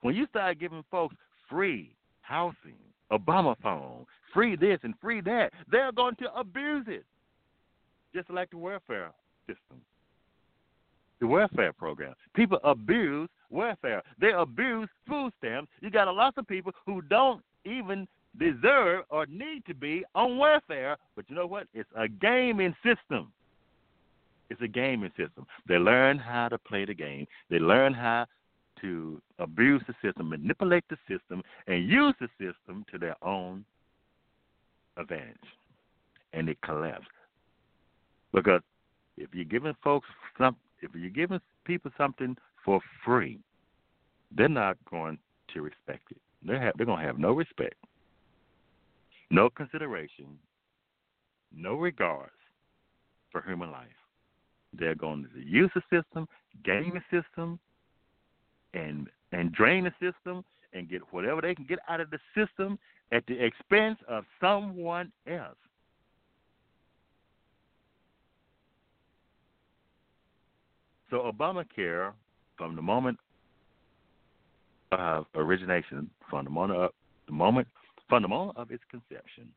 [0.00, 1.16] When you start giving folks
[1.48, 2.78] free housing,
[3.12, 7.04] Obama phone, free this and free that, they're going to abuse it.
[8.14, 9.10] Just like the welfare
[9.46, 9.80] system,
[11.20, 12.14] the welfare program.
[12.34, 14.02] People abuse welfare.
[14.20, 15.70] They abuse food stamps.
[15.80, 18.06] You got a lot of people who don't even
[18.38, 20.96] deserve or need to be on welfare.
[21.16, 21.68] But you know what?
[21.74, 23.32] It's a gaming system.
[24.50, 25.46] It's a gaming system.
[25.66, 27.26] They learn how to play the game.
[27.48, 28.26] They learn how
[28.82, 33.64] to abuse the system, manipulate the system, and use the system to their own
[34.96, 35.36] advantage.
[36.32, 37.06] And it collapses.
[38.32, 38.62] Because
[39.16, 40.08] if you're giving folks
[40.38, 43.38] some, if you're giving people something for free,
[44.34, 45.18] they're not going
[45.52, 46.18] to respect it.
[46.46, 47.74] They have they're going to have no respect,
[49.30, 50.38] no consideration,
[51.54, 52.32] no regards
[53.30, 53.88] for human life.
[54.72, 56.26] They're going to use the system,
[56.64, 57.60] game the system,
[58.74, 62.78] and and drain the system and get whatever they can get out of the system
[63.12, 65.56] at the expense of someone else.
[71.10, 72.12] So Obamacare,
[72.56, 73.18] from the moment
[74.92, 76.90] of origination, from the moment of,
[77.26, 77.68] the moment
[78.08, 79.48] from the moment of its conception,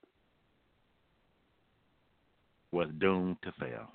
[2.72, 3.88] was doomed to fail.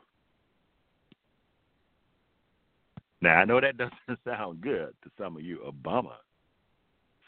[3.20, 6.14] Now I know that doesn't sound good to some of you Obama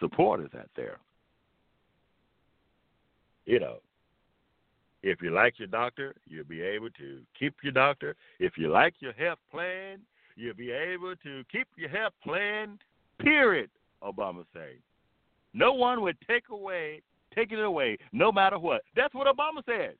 [0.00, 0.98] supporters out there.
[3.46, 3.76] You know,
[5.02, 8.14] if you like your doctor, you'll be able to keep your doctor.
[8.38, 9.98] If you like your health plan,
[10.36, 12.78] you'll be able to keep your health plan,
[13.18, 13.70] period,
[14.02, 14.78] Obama said.
[15.54, 17.02] No one would take away,
[17.34, 18.82] take it away, no matter what.
[18.96, 19.94] That's what Obama said.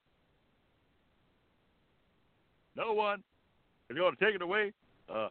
[2.76, 3.22] No one,
[3.90, 4.72] if you want to take it away,
[5.12, 5.28] uh,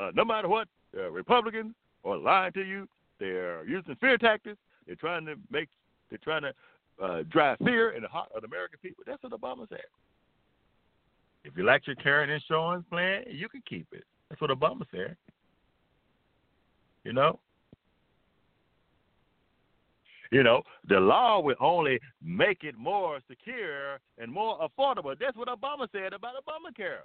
[0.00, 0.68] uh, no matter what,
[1.10, 1.74] Republicans
[2.04, 2.88] are lying to you.
[3.18, 4.58] They're using fear tactics.
[4.86, 5.68] They're trying to make,
[6.08, 6.52] they're trying to
[7.02, 9.04] uh, drive fear in the heart of the American people.
[9.06, 9.80] That's what Obama said.
[11.44, 14.04] If you like your current insurance plan, you can keep it.
[14.28, 15.16] That's what Obama said.
[17.04, 17.38] You know?
[20.30, 25.14] You know, the law will only make it more secure and more affordable.
[25.18, 27.02] That's what Obama said about Obamacare.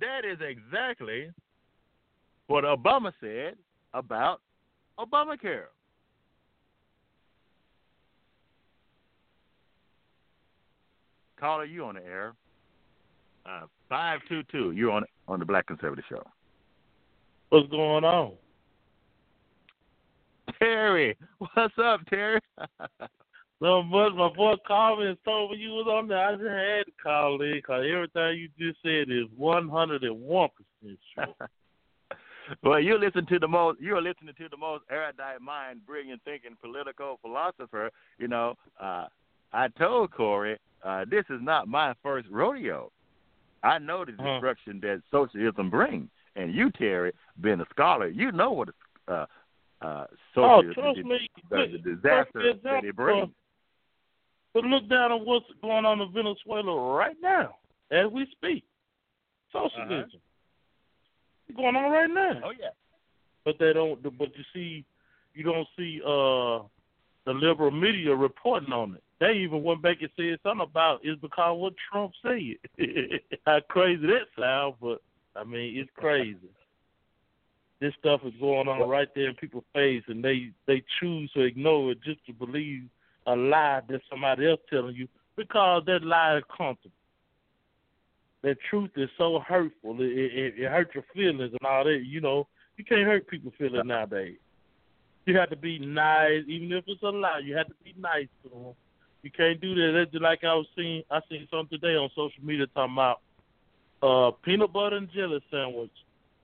[0.00, 1.30] That is exactly
[2.48, 3.54] what Obama said
[3.94, 4.40] about
[4.98, 5.66] Obamacare.
[11.38, 12.34] Caller, you on the air?
[13.44, 14.72] Uh, five two two.
[14.72, 16.22] You're on on the Black Conservative Show.
[17.50, 18.32] What's going on?
[20.58, 22.40] Terry, what's up, Terry?
[23.60, 26.18] No, but my boy and told me you was on there.
[26.28, 30.20] I just had to call in because everything you just said is one hundred and
[30.20, 31.34] one percent true.
[32.62, 33.80] well, you listen to the most.
[33.80, 37.90] You're listening to the most erudite mind, brilliant thinking, political philosopher.
[38.18, 39.06] You know, uh,
[39.54, 42.92] I told Corey, uh, this is not my first rodeo.
[43.62, 44.32] I know the Uh-huh.
[44.34, 48.68] destruction that socialism brings, and you, Terry, being a scholar, you know what
[49.08, 49.24] uh,
[49.80, 50.04] uh,
[50.36, 51.28] Oh, socialism, trust the, me.
[51.50, 53.30] the, the disaster that it brings.
[54.56, 57.56] But look down on what's going on in Venezuela right now,
[57.90, 58.64] as we speak.
[59.52, 60.18] Socialism.
[61.46, 62.40] It's going on right now.
[62.42, 62.70] Oh yeah.
[63.44, 64.02] But they don't.
[64.02, 64.86] But you see,
[65.34, 66.64] you don't see uh
[67.26, 69.02] the liberal media reporting on it.
[69.20, 72.56] They even went back and said something about it's because what Trump said.
[73.44, 75.02] How crazy that sounds, but
[75.38, 76.38] I mean it's crazy.
[77.82, 81.42] this stuff is going on right there in people's face, and they they choose to
[81.42, 82.88] ignore it just to believe
[83.26, 86.94] a lie that somebody else telling you because that lie is comfortable.
[88.42, 90.00] That truth is so hurtful.
[90.00, 92.02] It, it, it hurts your feelings and all that.
[92.04, 92.46] You know,
[92.76, 94.36] you can't hurt people's feelings nowadays.
[95.24, 97.40] You have to be nice, even if it's a lie.
[97.44, 98.74] You have to be nice to them.
[99.22, 99.92] You can't do that.
[99.96, 101.02] That's just like I was seeing.
[101.10, 103.20] I seen something today on social media talking about
[104.02, 105.90] uh peanut butter and jelly sandwich.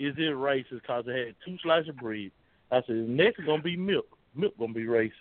[0.00, 2.32] Is it racist because it had two slices of bread?
[2.72, 4.06] I said next is gonna be milk.
[4.34, 5.12] Milk gonna be racist.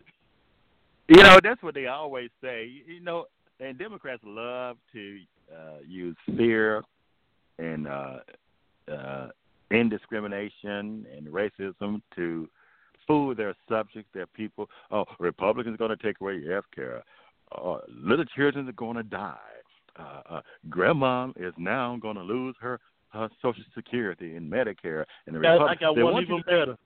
[1.17, 2.71] You know, that's what they always say.
[2.87, 3.25] You know,
[3.59, 5.19] and Democrats love to
[5.53, 6.83] uh, use fear
[7.59, 8.19] and uh,
[8.89, 9.27] uh,
[9.71, 12.47] indiscrimination and racism to
[13.05, 14.69] fool their subjects, their people.
[14.89, 17.03] Oh, Republicans are going to take away your health care.
[17.51, 19.35] Uh, little children are going to die.
[19.99, 25.03] Uh, uh, grandma is now going to lose her, her Social Security and Medicare.
[25.27, 26.77] And the I, I got one even better.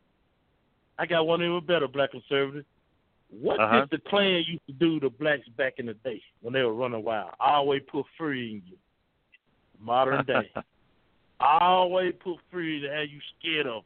[0.97, 2.65] I got one even better, black conservative.
[3.29, 3.81] What Uh-huh.
[3.81, 6.73] did the Klan used to do to blacks back in the day when they were
[6.73, 7.31] running wild?
[7.39, 8.77] Always put fear in you.
[9.79, 10.51] Modern day.
[11.39, 13.77] Always put fear to have you scared of.
[13.77, 13.83] 'em.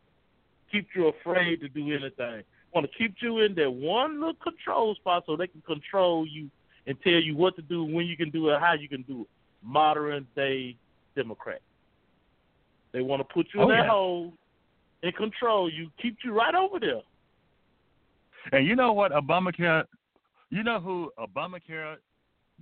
[0.72, 2.44] Keep you afraid to do anything.
[2.74, 6.50] Want to keep you in that one little control spot so they can control you
[6.86, 9.22] and tell you what to do, when you can do it, how you can do
[9.22, 9.28] it.
[9.64, 10.76] Modern day
[11.16, 11.62] Democrat.
[12.92, 13.90] They want to put you in Oh, that yeah.
[13.90, 14.34] hole
[15.02, 17.02] and control you, keep you right over there.
[18.52, 19.84] And you know what Obamacare?
[20.50, 21.96] You know who Obamacare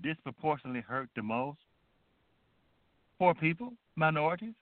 [0.03, 1.59] disproportionately hurt the most?
[3.19, 4.53] Poor people, minorities,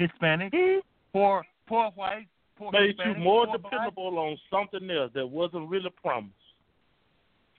[0.00, 0.78] Hispanics, hmm?
[1.12, 2.26] poor poor whites,
[2.56, 6.34] poor Made you more poor blacks, dependable on something else that wasn't really promised.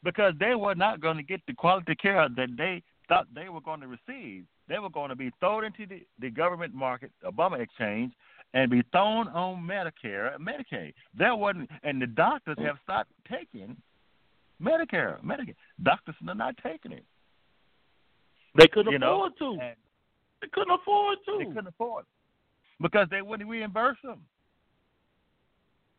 [0.03, 3.61] because they were not going to get the quality care that they thought they were
[3.61, 4.45] going to receive.
[4.67, 8.13] They were going to be thrown into the, the government market, Obama exchange,
[8.55, 10.93] and be thrown on Medicare, and Medicaid.
[11.13, 13.75] There wasn't, and the doctors have stopped taking
[14.63, 15.55] Medicare, Medicaid.
[15.83, 17.03] Doctors are not taking it.
[18.57, 19.57] They couldn't You know, afford to.
[20.41, 21.37] They couldn't afford to.
[21.37, 24.21] They couldn't afford it because they wouldn't reimburse them.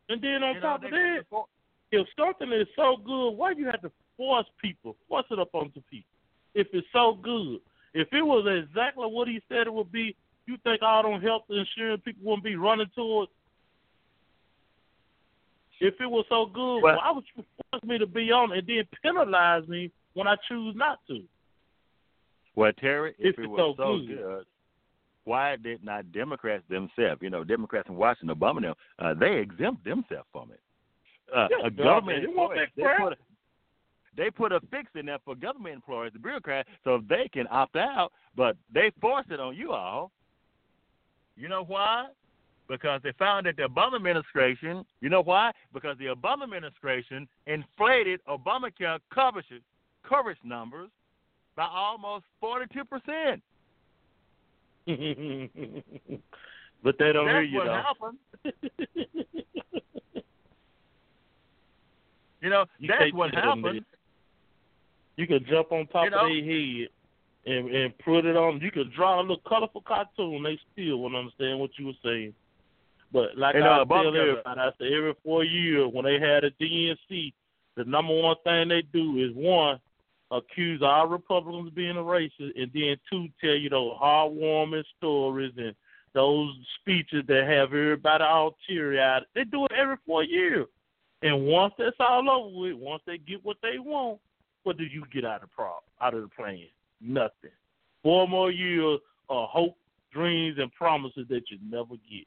[0.08, 1.48] And then on You know, top they of that, afford-
[1.92, 5.54] if something is so good, why do you have to force people, force it up
[5.54, 6.08] onto people?
[6.54, 7.60] If it's so good,
[7.92, 10.16] if it was exactly what he said it would be,
[10.46, 13.30] you think all them health insurance people wouldn't be running towards?
[15.80, 15.88] It?
[15.88, 18.58] If it was so good, Well- why would you force me to be on it
[18.58, 21.22] and then penalize me when I choose not to?
[22.54, 24.16] Well, Terry, if, If it was so so good.
[24.16, 24.46] good,
[25.24, 29.84] why did not Democrats themselves, you know, Democrats in Washington, Obama, them, uh, they exempt
[29.84, 30.60] themselves from it?
[31.34, 33.16] Uh, a government they want employee, that they put a,
[34.16, 37.76] they put a fix in there for government employees, the bureaucrats, so they can opt
[37.76, 40.12] out, but they force it on you all.
[41.36, 42.06] You know why?
[42.68, 45.52] Because they found that the Obama administration, you know why?
[45.72, 49.46] Because the Obama administration inflated Obamacare coverage,
[50.08, 50.90] coverage numbers
[51.56, 53.40] by almost 42%.
[56.82, 57.82] but they don't hear That's you what though.
[57.82, 58.18] happened.
[62.42, 63.84] You know, You that's what happened.
[65.16, 66.18] You can jump on top You know?
[66.20, 66.88] of their head
[67.46, 68.60] and and put it on.
[68.60, 70.42] You can draw a little colorful cartoon.
[70.42, 72.34] They still won't understand what you were saying.
[73.12, 76.18] But like And, I uh, tell Obama- everybody, I say every four years when they
[76.18, 77.32] had a DNC,
[77.76, 79.78] the number one thing they do is one
[80.30, 85.52] accuse all Republicans of being a racist, and then two tell you those heartwarming stories
[85.56, 85.74] and
[86.14, 89.22] those speeches that have everybody all teary eyed.
[89.34, 90.66] They do it every four years.
[91.22, 94.18] And once that's all over with, once they get what they want,
[94.64, 96.66] what do you get out of the prop, out of the plan?
[97.00, 97.50] Nothing.
[98.02, 99.76] Four more years of hope,
[100.12, 102.26] dreams, and promises that you never get.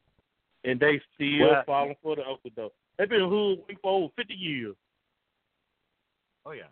[0.64, 2.74] And they still Well- falling for the okey doke.
[2.96, 4.76] They've been hood for over fifty years.
[6.44, 6.68] Oh yeah.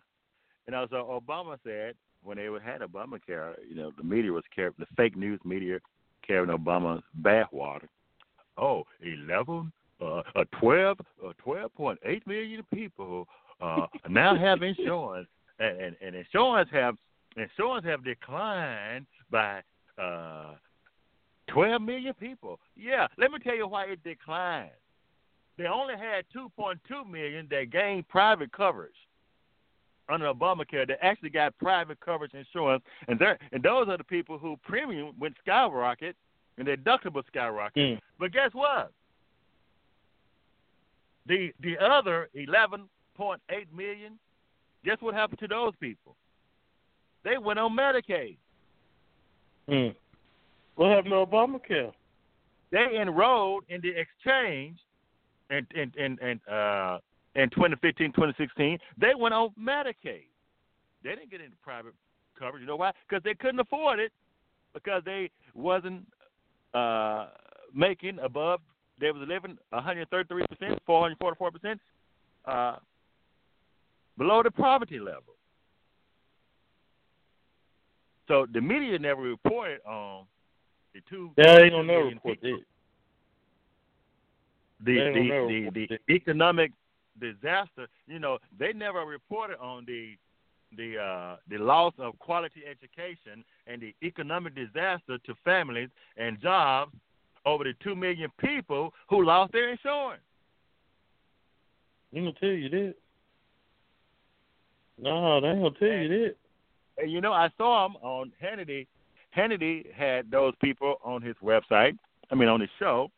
[0.67, 4.85] And also, Obama said when they had Obamacare, you know, the media was carrying the
[4.95, 5.79] fake news media
[6.25, 7.87] carrying Obama's bathwater.
[8.57, 9.71] Oh, 11,
[10.01, 13.25] uh, a 12, uh, 12.8 million people
[13.61, 15.27] uh, now have insurance,
[15.59, 16.95] and, and, and insurance have
[17.39, 19.61] insurance have declined by
[20.01, 20.53] uh,
[21.47, 22.59] 12 million people.
[22.75, 24.71] Yeah, let me tell you why it declined.
[25.57, 28.95] They only had 2.2 million that gained private coverage
[30.07, 34.37] under Obamacare that actually got private coverage insurance, and there and those are the people
[34.37, 36.15] who premium went skyrocket
[36.57, 37.97] and their deductible skyrocket.
[37.97, 37.99] Mm.
[38.19, 38.91] But guess what?
[41.27, 42.87] The the other 11.8
[43.75, 44.17] million,
[44.83, 46.15] guess what happened to those people?
[47.29, 48.37] They went on Medicaid.
[49.69, 49.95] Mm.
[50.75, 51.91] What happened to Obamacare?
[52.71, 54.79] They enrolled in the exchange
[55.49, 56.97] and and and, and uh
[57.35, 60.25] in 2015, 2016, they went on Medicaid.
[61.03, 61.93] They didn't get into private
[62.37, 62.61] coverage.
[62.61, 62.91] You know why?
[63.07, 64.11] Because they couldn't afford it.
[64.73, 66.05] Because they wasn't
[66.73, 67.27] uh,
[67.73, 68.59] making above.
[68.99, 71.79] They was living 133 percent, 444 percent
[72.45, 72.75] uh,
[74.17, 75.38] below the poverty level.
[78.29, 80.25] So the media never reported on
[80.93, 81.31] the two.
[81.35, 82.59] They ain't gonna never report people.
[82.59, 82.65] it.
[84.85, 86.71] The They never the, the, the economic
[87.19, 87.87] disaster.
[88.07, 90.15] You know, they never reported on the
[90.77, 96.93] the uh, the loss of quality education and the economic disaster to families and jobs
[97.47, 100.21] over the two million people who lost their insurance.
[102.11, 102.93] You gonna tell you that?
[105.01, 106.35] No, they ain't gonna tell you that.
[106.99, 108.87] And you know, I saw him on Hannity.
[109.35, 111.97] Hannity had those people on his website.
[112.31, 113.09] I mean, on his show,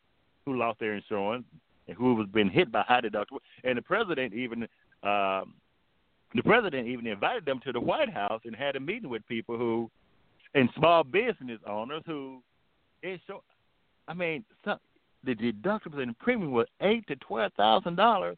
[0.44, 1.44] who lost their insurance
[1.88, 3.38] and who was been hit by high deductible.
[3.64, 4.62] And the president even,
[5.02, 5.54] um,
[6.34, 9.56] the president even invited them to the White House and had a meeting with people
[9.56, 9.90] who,
[10.54, 12.42] and small business owners who,
[13.02, 13.40] insure.
[14.08, 14.78] I mean, some,
[15.24, 18.36] the deductibles and premium was eight to twelve thousand dollars,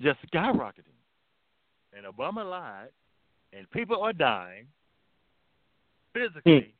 [0.00, 0.92] just skyrocketing.
[1.96, 2.88] And Obama lied,
[3.56, 4.66] and people are dying
[6.12, 6.74] physically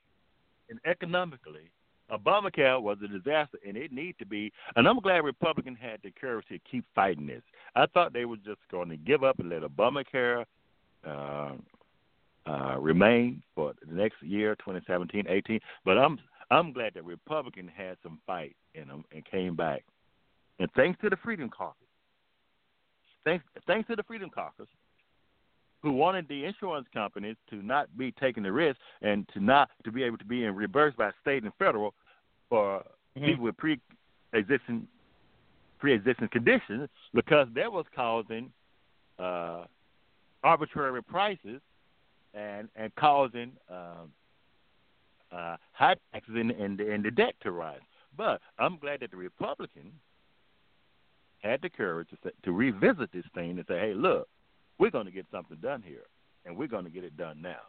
[0.68, 1.70] and economically.
[2.10, 4.52] Obamacare was a disaster, and it needs to be.
[4.76, 7.42] And I'm glad Republicans had the courage to keep fighting this.
[7.74, 10.44] I thought they were just going to give up and let Obamacare
[11.04, 11.52] uh,
[12.46, 15.60] uh, remain for the next year, 2017, 18.
[15.84, 16.18] But I'm
[16.50, 19.84] I'm glad that Republicans had some fight in them and came back.
[20.60, 21.88] And thanks to the Freedom Caucus,
[23.24, 24.68] thanks thanks to the Freedom Caucus,
[25.86, 29.92] who wanted the insurance companies to not be taking the risk and to not to
[29.92, 31.94] be able to be reimbursed by state and federal
[32.48, 32.84] for
[33.16, 33.24] Mhm.
[33.24, 34.88] people with pre-existing
[35.78, 38.52] pre-existing conditions because that was causing
[39.20, 39.64] uh,
[40.42, 41.62] arbitrary prices
[42.34, 44.12] and and causing um,
[45.30, 47.80] uh, high taxes and and the, and the debt to rise.
[48.16, 49.94] But I'm glad that the Republicans
[51.38, 54.28] had the courage to say, to revisit this thing and say, "Hey, look,
[54.78, 56.04] we're going to get something done here,
[56.44, 57.62] and we're going to get it done now."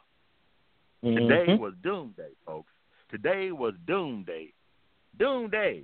[1.03, 1.60] Today Mhm.
[1.60, 2.72] was doomsday, folks.
[3.10, 4.53] Today was doomsday.
[5.18, 5.84] Doomsday.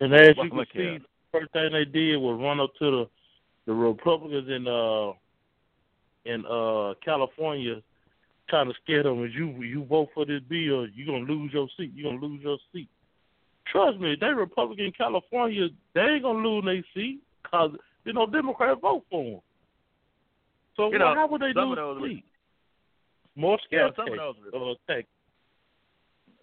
[0.00, 1.00] And as you can see,
[1.30, 3.10] first thing they did was run up to the
[3.66, 5.12] the Republicans in uh
[6.24, 7.82] in uh California,
[8.48, 9.22] trying to scare them.
[9.22, 11.92] If you you vote for this bill, you're gonna lose your seat.
[11.94, 12.88] You're gonna lose your seat.
[13.66, 17.72] Trust me, they Republican in California, they ain't gonna lose their seat because
[18.04, 19.40] you know Democrats vote for them.
[20.76, 22.24] So You know, how would they some lose of those- seat?
[23.36, 24.16] More Yeah, some of
[24.52, 25.02] those- uh.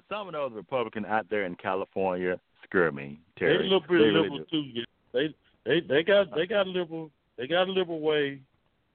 [0.09, 3.57] Some of those Republicans out there in California scare me, Terry.
[3.57, 4.45] They look pretty They really liberal do.
[4.45, 4.61] too.
[4.73, 4.84] Yeah.
[5.11, 8.39] They they they got they got a liberal they got a liberal way.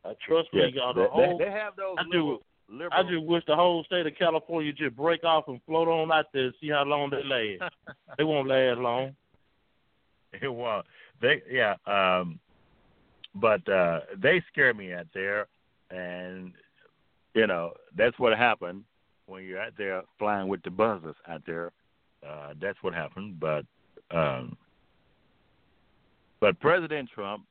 [0.04, 2.74] I trust Yeah, me, uh, they, the whole, they, they have those I liberal, do.
[2.74, 6.10] liberal I just wish the whole state of California just break off and float on
[6.10, 7.22] out there and see how long they
[7.58, 7.72] last.
[8.18, 9.14] they won't last long.
[10.40, 10.86] It won't.
[11.20, 11.74] They yeah.
[11.86, 12.40] Um
[13.34, 15.46] but uh they scare me out there
[15.90, 16.52] and
[17.34, 18.84] you know, that's what happened
[19.26, 21.72] when you're out there flying with the buzzers out there.
[22.26, 23.40] Uh that's what happened.
[23.40, 23.64] But
[24.10, 24.56] um
[26.40, 27.44] but President Trump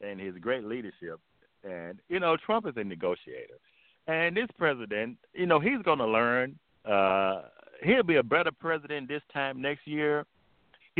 [0.00, 1.20] and his great leadership
[1.62, 3.58] and you know, Trump is a negotiator.
[4.06, 7.42] And this president, you know, he's gonna learn uh
[7.82, 10.26] he'll be a better president this time next year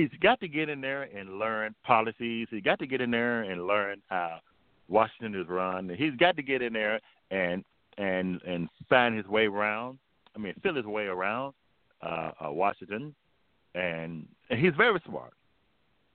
[0.00, 2.48] he's got to get in there and learn policies.
[2.50, 4.38] He's got to get in there and learn how
[4.88, 5.90] Washington is run.
[5.96, 7.64] He's got to get in there and
[7.98, 9.98] and and find his way around.
[10.34, 11.54] I mean, feel his way around
[12.02, 13.14] uh, uh, Washington,
[13.74, 15.32] and, and he's very smart.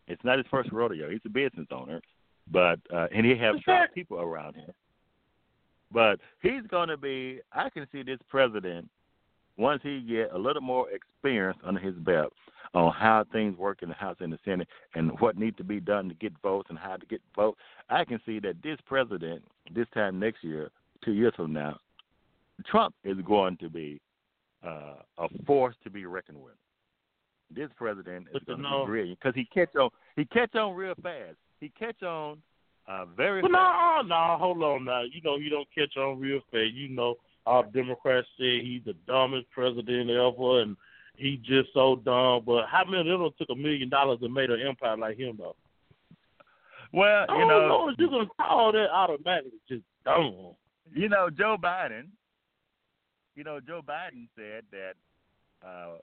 [0.07, 1.09] It's not his first rodeo.
[1.09, 2.01] He's a business owner,
[2.51, 4.71] but uh, and he has sharp people around him.
[5.91, 7.41] But he's going to be.
[7.53, 8.89] I can see this president
[9.57, 12.33] once he get a little more experience under his belt
[12.73, 15.79] on how things work in the House and the Senate and what needs to be
[15.79, 17.59] done to get votes and how to get votes.
[17.89, 19.43] I can see that this president,
[19.73, 20.71] this time next year,
[21.03, 21.77] two years from now,
[22.69, 24.01] Trump is going to be
[24.65, 26.53] uh, a force to be reckoned with.
[27.53, 29.89] This president is going to be brilliant because he catch on.
[30.15, 31.35] He catch on real fast.
[31.59, 32.41] He catch on
[32.87, 33.41] uh, very.
[33.41, 34.07] Well, fast.
[34.07, 35.03] no, no, hold on now.
[35.03, 36.73] You know, you don't catch on real fast.
[36.73, 40.75] You know, our Democrats say he's the dumbest president ever, and
[41.17, 42.43] he just so dumb.
[42.45, 45.37] But how many of them took a million dollars and made an empire like him
[45.37, 45.55] though?
[46.93, 50.55] Well, you oh, know, no, you're gonna call that automatically just dumb.
[50.93, 52.07] You know, Joe Biden.
[53.35, 54.93] You know, Joe Biden said that.
[55.65, 55.97] Uh,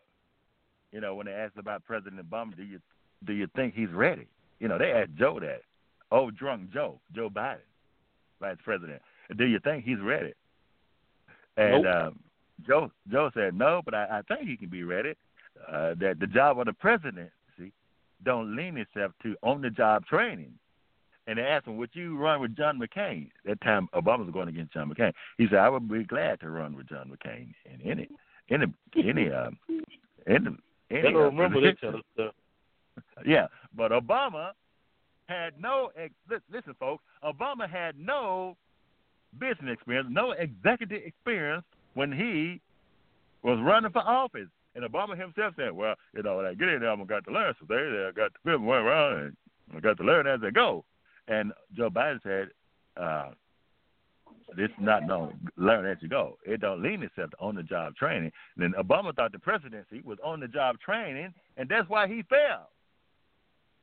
[0.93, 2.79] you know, when they asked about President Obama, do you
[3.25, 4.27] do you think he's ready?
[4.61, 5.63] You know, they asked Joe that.
[6.11, 7.65] Oh, drunk Joe, Joe Biden,
[8.41, 9.01] vice president.
[9.37, 10.35] Do you think he's ready?
[11.57, 11.95] And nope.
[11.95, 12.21] um,
[12.67, 15.15] Joe Joe said no, but I, I think he can be ready.
[15.69, 17.31] Uh, that the job of the presidency
[18.25, 20.53] don't lean itself to on the job training.
[21.27, 24.49] And they asked him, "Would you run with John McCain?" That time Obama was going
[24.49, 25.13] against John McCain.
[25.39, 28.09] He said, "I would be glad to run with John McCain in any
[28.51, 29.59] any any um
[30.27, 30.57] any any."
[30.91, 32.35] They don't uh, remember that position." kind of
[33.05, 33.25] stuff.
[33.27, 33.47] Yeah,
[33.77, 34.53] but Obama
[35.27, 35.91] had no.
[35.97, 37.05] Ex- listen, folks.
[37.23, 38.57] Obama had no
[39.39, 42.61] business experience, no executive experience when he
[43.43, 44.49] was running for office.
[44.75, 47.25] And Obama himself said, "Well, you know, when I get in there, I'm gonna got
[47.27, 47.93] to learn some things.
[47.93, 49.37] I got to way around, and
[49.77, 50.85] I got to learn as I go."
[51.29, 52.49] And Joe Biden said,
[52.97, 53.33] uh,
[54.57, 56.39] "This is not no learn as you go.
[56.47, 60.81] It don't lean itself to on-the-job training." And then Obama thought the presidency was on-the-job
[60.81, 62.69] training, and that's why he failed.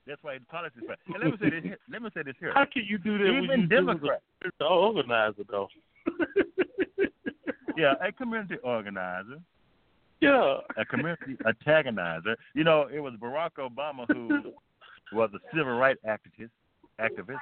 [0.08, 0.98] That's why his policies failed.
[1.06, 1.64] And let me say this.
[1.64, 1.78] Here.
[1.92, 2.52] Let me say this here.
[2.56, 4.24] How can you do that Even when you Democrats.
[4.58, 5.70] the organizer though?
[7.80, 9.40] yeah, a community organizer.
[10.22, 10.58] Yeah.
[10.78, 12.36] A community antagonizer.
[12.54, 14.52] You know, it was Barack Obama who
[15.14, 16.50] was a civil rights activist
[17.00, 17.40] activist,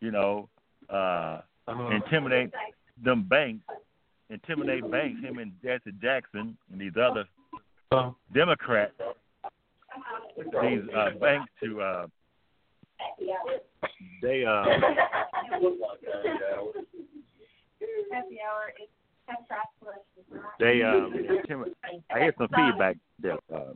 [0.00, 0.48] you know,
[0.90, 1.88] uh Uh-huh.
[1.98, 2.50] intimidate
[3.02, 3.64] them banks,
[4.28, 7.24] intimidate banks, him and Jesse Jackson and these other
[7.90, 8.92] Uh, Democrats,
[10.62, 12.06] these uh banks to uh
[14.22, 14.64] they uh
[20.58, 21.72] they um intimi-
[22.12, 23.38] I hear some feedback there.
[23.52, 23.72] Uh,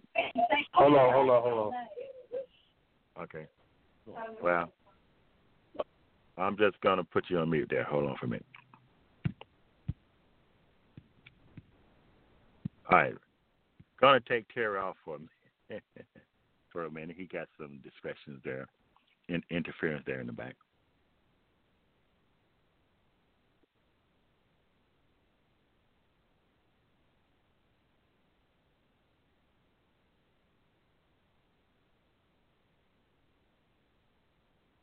[0.72, 3.22] hold on, hold on, hold on.
[3.22, 3.46] okay.
[4.42, 4.70] Well
[6.36, 7.84] I'm just gonna put you on mute there.
[7.84, 8.46] Hold on for a minute.
[12.90, 13.14] All right.
[14.00, 15.26] Gonna take Terry off for me
[16.72, 17.16] for a minute.
[17.18, 18.66] He got some distractions there,
[19.28, 20.54] in, interference there in the back.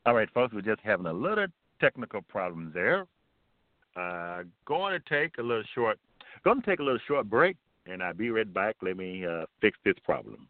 [0.06, 1.48] All right, folks, we're just having a little
[1.80, 3.06] technical problem there.
[3.96, 5.98] Uh, going to take a little short,
[6.44, 8.76] going to take a little short break, and I'll be right back.
[8.82, 10.46] Let me uh, fix this problem.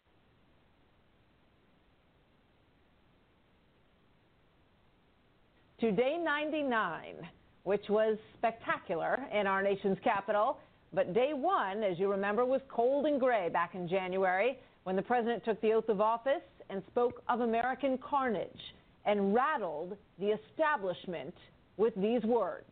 [5.78, 7.16] to day 99,
[7.64, 10.58] which was spectacular in our nation's capital.
[10.94, 15.02] But day one, as you remember, was cold and gray back in January when the
[15.02, 18.74] president took the oath of office and spoke of American carnage
[19.06, 21.34] and rattled the establishment
[21.76, 22.66] with these words.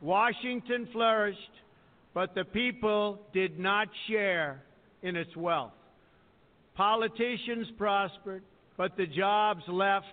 [0.00, 1.38] Washington flourished,
[2.14, 4.62] but the people did not share
[5.02, 5.72] in its wealth.
[6.74, 8.42] Politicians prospered,
[8.76, 10.06] but the jobs left.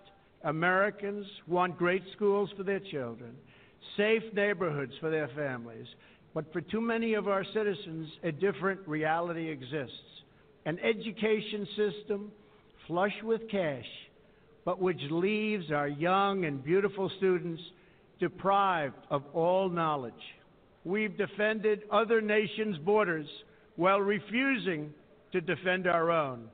[0.44, 3.36] Americans want great schools for their children,
[3.98, 5.88] safe neighborhoods for their families.
[6.34, 9.96] But for too many of our citizens, a different reality exists.
[10.66, 12.32] An education system
[12.88, 13.86] flush with cash,
[14.70, 17.60] but which leaves our young and beautiful students
[18.20, 20.14] deprived of all knowledge.
[20.86, 23.26] We've defended other nations' borders
[23.78, 24.94] while refusing
[25.32, 26.50] to defend our own.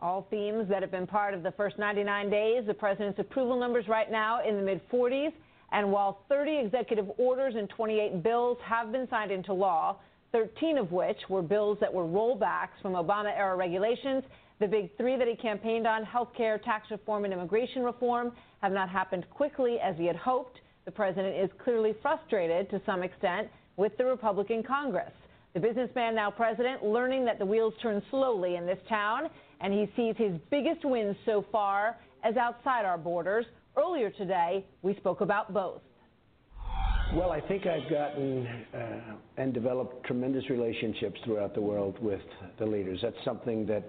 [0.00, 2.62] All themes that have been part of the first 99 days.
[2.66, 5.34] The president's approval numbers right now in the mid 40s.
[5.70, 9.98] And while 30 executive orders and 28 bills have been signed into law,
[10.32, 14.24] 13 of which were bills that were rollbacks from Obama era regulations,
[14.60, 18.72] the big three that he campaigned on, health care, tax reform, and immigration reform, have
[18.72, 20.58] not happened quickly as he had hoped.
[20.84, 25.12] The president is clearly frustrated to some extent with the Republican Congress.
[25.54, 29.28] The businessman, now president, learning that the wheels turn slowly in this town,
[29.60, 33.46] and he sees his biggest wins so far as outside our borders.
[33.76, 35.80] Earlier today, we spoke about both.
[37.14, 38.78] Well, I think I've gotten uh,
[39.38, 42.20] and developed tremendous relationships throughout the world with
[42.58, 42.98] the leaders.
[43.02, 43.88] That's something that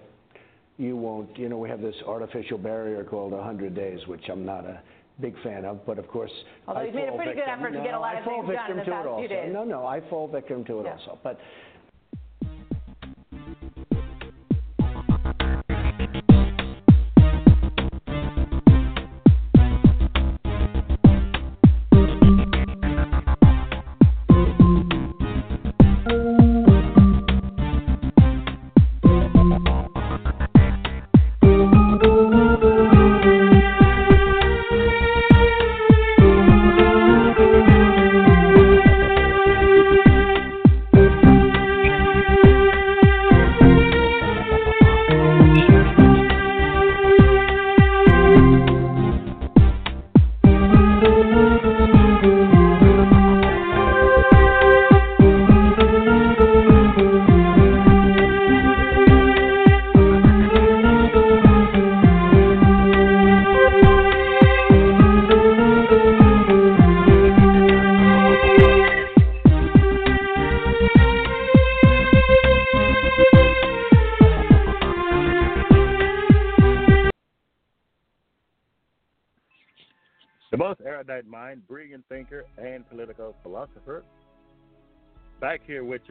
[0.80, 4.64] you won't, you know, we have this artificial barrier called 100 days, which I'm not
[4.64, 4.80] a
[5.20, 6.30] big fan of, but of course.
[6.66, 8.18] Although I you've made a fall pretty good victim- effort to get a lot I
[8.20, 9.28] of fall things done in victim the to past few also.
[9.28, 9.52] days.
[9.52, 10.92] No, no, I fall victim to it Yeah.
[10.92, 11.18] also.
[11.22, 11.38] But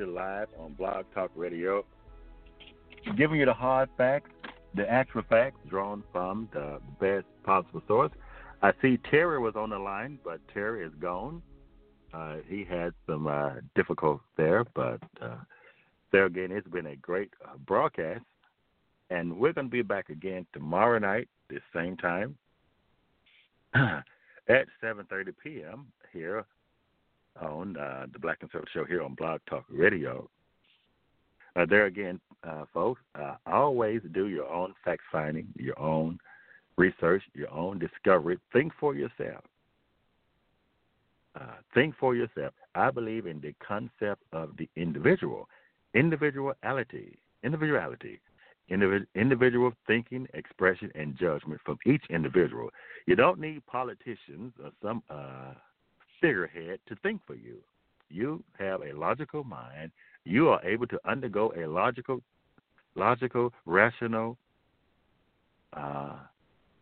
[0.05, 1.85] live on Blog Talk Radio,
[3.17, 4.31] giving you the hard facts,
[4.75, 8.11] the actual facts drawn from the best possible source.
[8.61, 11.41] I see Terry was on the line, but Terry is gone.
[12.13, 15.37] Uh, he had some uh, difficulties there, but uh,
[16.11, 18.23] there again, it's been a great uh, broadcast.
[19.09, 22.35] And we're going to be back again tomorrow night, this same time,
[23.73, 24.03] at
[24.83, 25.87] 7.30 p.m.
[26.13, 26.45] here
[27.41, 30.29] on uh, the Black Conservative Show here on Blog Talk Radio.
[31.55, 36.19] Uh, there again, uh, folks, uh, always do your own fact finding, your own
[36.77, 38.37] research, your own discovery.
[38.53, 39.43] Think for yourself.
[41.39, 42.53] Uh, think for yourself.
[42.75, 45.47] I believe in the concept of the individual,
[45.93, 48.19] individuality, individuality,
[48.71, 52.69] individ- individual thinking, expression, and judgment from each individual.
[53.05, 55.53] You don't need politicians or some uh,
[56.21, 57.57] figurehead to think for you.
[58.09, 59.91] You have a logical mind.
[60.25, 62.21] You are able to undergo a logical,
[62.95, 64.37] logical, rational
[65.73, 66.17] uh,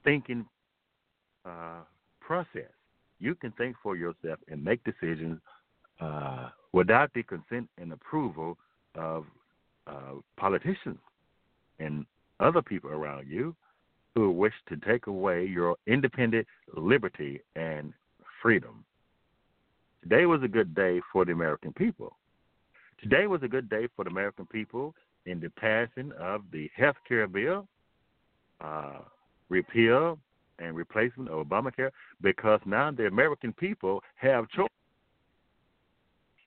[0.03, 0.45] thinking
[1.45, 1.81] uh,
[2.21, 2.71] process.
[3.19, 5.39] You can think for yourself and make decisions
[5.99, 8.57] uh, without the consent and approval
[8.95, 9.25] of
[9.87, 10.99] uh, politicians
[11.79, 12.05] and
[12.39, 13.55] other people around you
[14.15, 17.93] who wish to take away your independent liberty and
[18.41, 18.83] freedom.
[20.09, 22.15] Today was a good day for the American people.
[23.01, 24.95] Today was a good day for the American people
[25.25, 27.67] in the passing of the health care bill,
[28.61, 28.99] uh,
[29.49, 30.17] repeal
[30.59, 31.91] and replacement of Obamacare,
[32.21, 34.69] because now the American people have choice.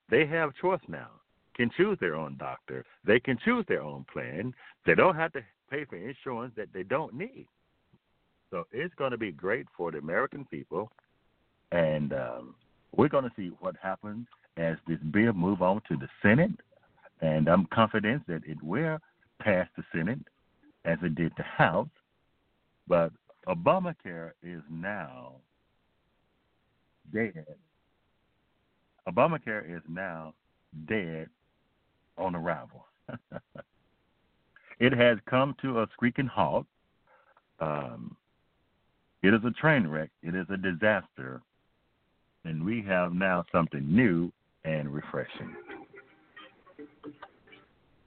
[0.08, 1.10] They have choice now.
[1.54, 2.86] Can choose their own doctor.
[3.04, 4.54] They can choose their own plan.
[4.86, 7.46] They don't have to pay for insurance that they don't need.
[8.48, 10.90] So it's going to be great for the American people,
[11.72, 12.54] and um,
[12.96, 14.26] we're going to see what happens
[14.56, 16.52] as this bill move on to the Senate.
[17.20, 18.98] And I'm confident that it will
[19.40, 20.20] pass the Senate
[20.84, 21.88] as it did the House.
[22.88, 23.12] But
[23.46, 25.34] Obamacare is now
[27.12, 27.46] dead.
[29.08, 30.34] Obamacare is now
[30.88, 31.28] dead
[32.18, 32.86] on arrival.
[34.80, 36.66] it has come to a screeching halt.
[37.60, 38.16] Um,
[39.22, 40.10] it is a train wreck.
[40.22, 41.42] It is a disaster.
[42.44, 44.32] And we have now something new
[44.64, 45.54] and refreshing.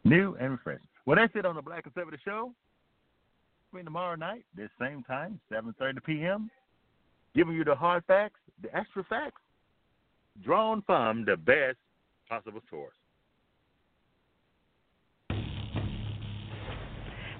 [0.03, 0.87] New and refreshing.
[1.05, 2.53] Well, that's it on the Black Conservative Show.
[3.69, 6.49] Between tomorrow night, this same time, 7.30 p.m.,
[7.35, 9.41] giving you the hard facts, the extra facts,
[10.43, 11.77] drawn from the best
[12.29, 12.93] possible source.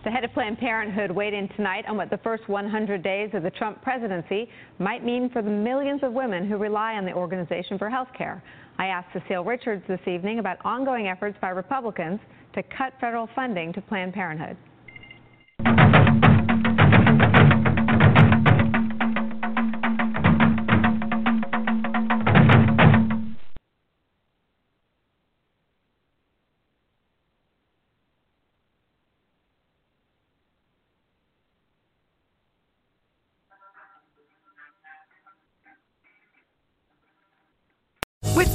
[0.04, 3.42] The head of Planned Parenthood weighed in tonight on what the first 100 days of
[3.42, 7.78] the Trump presidency might mean for the millions of women who rely on the organization
[7.78, 8.44] for health care.
[8.78, 12.20] I asked Cecile Richards this evening about ongoing efforts by Republicans
[12.54, 14.58] to cut federal funding to Planned Parenthood.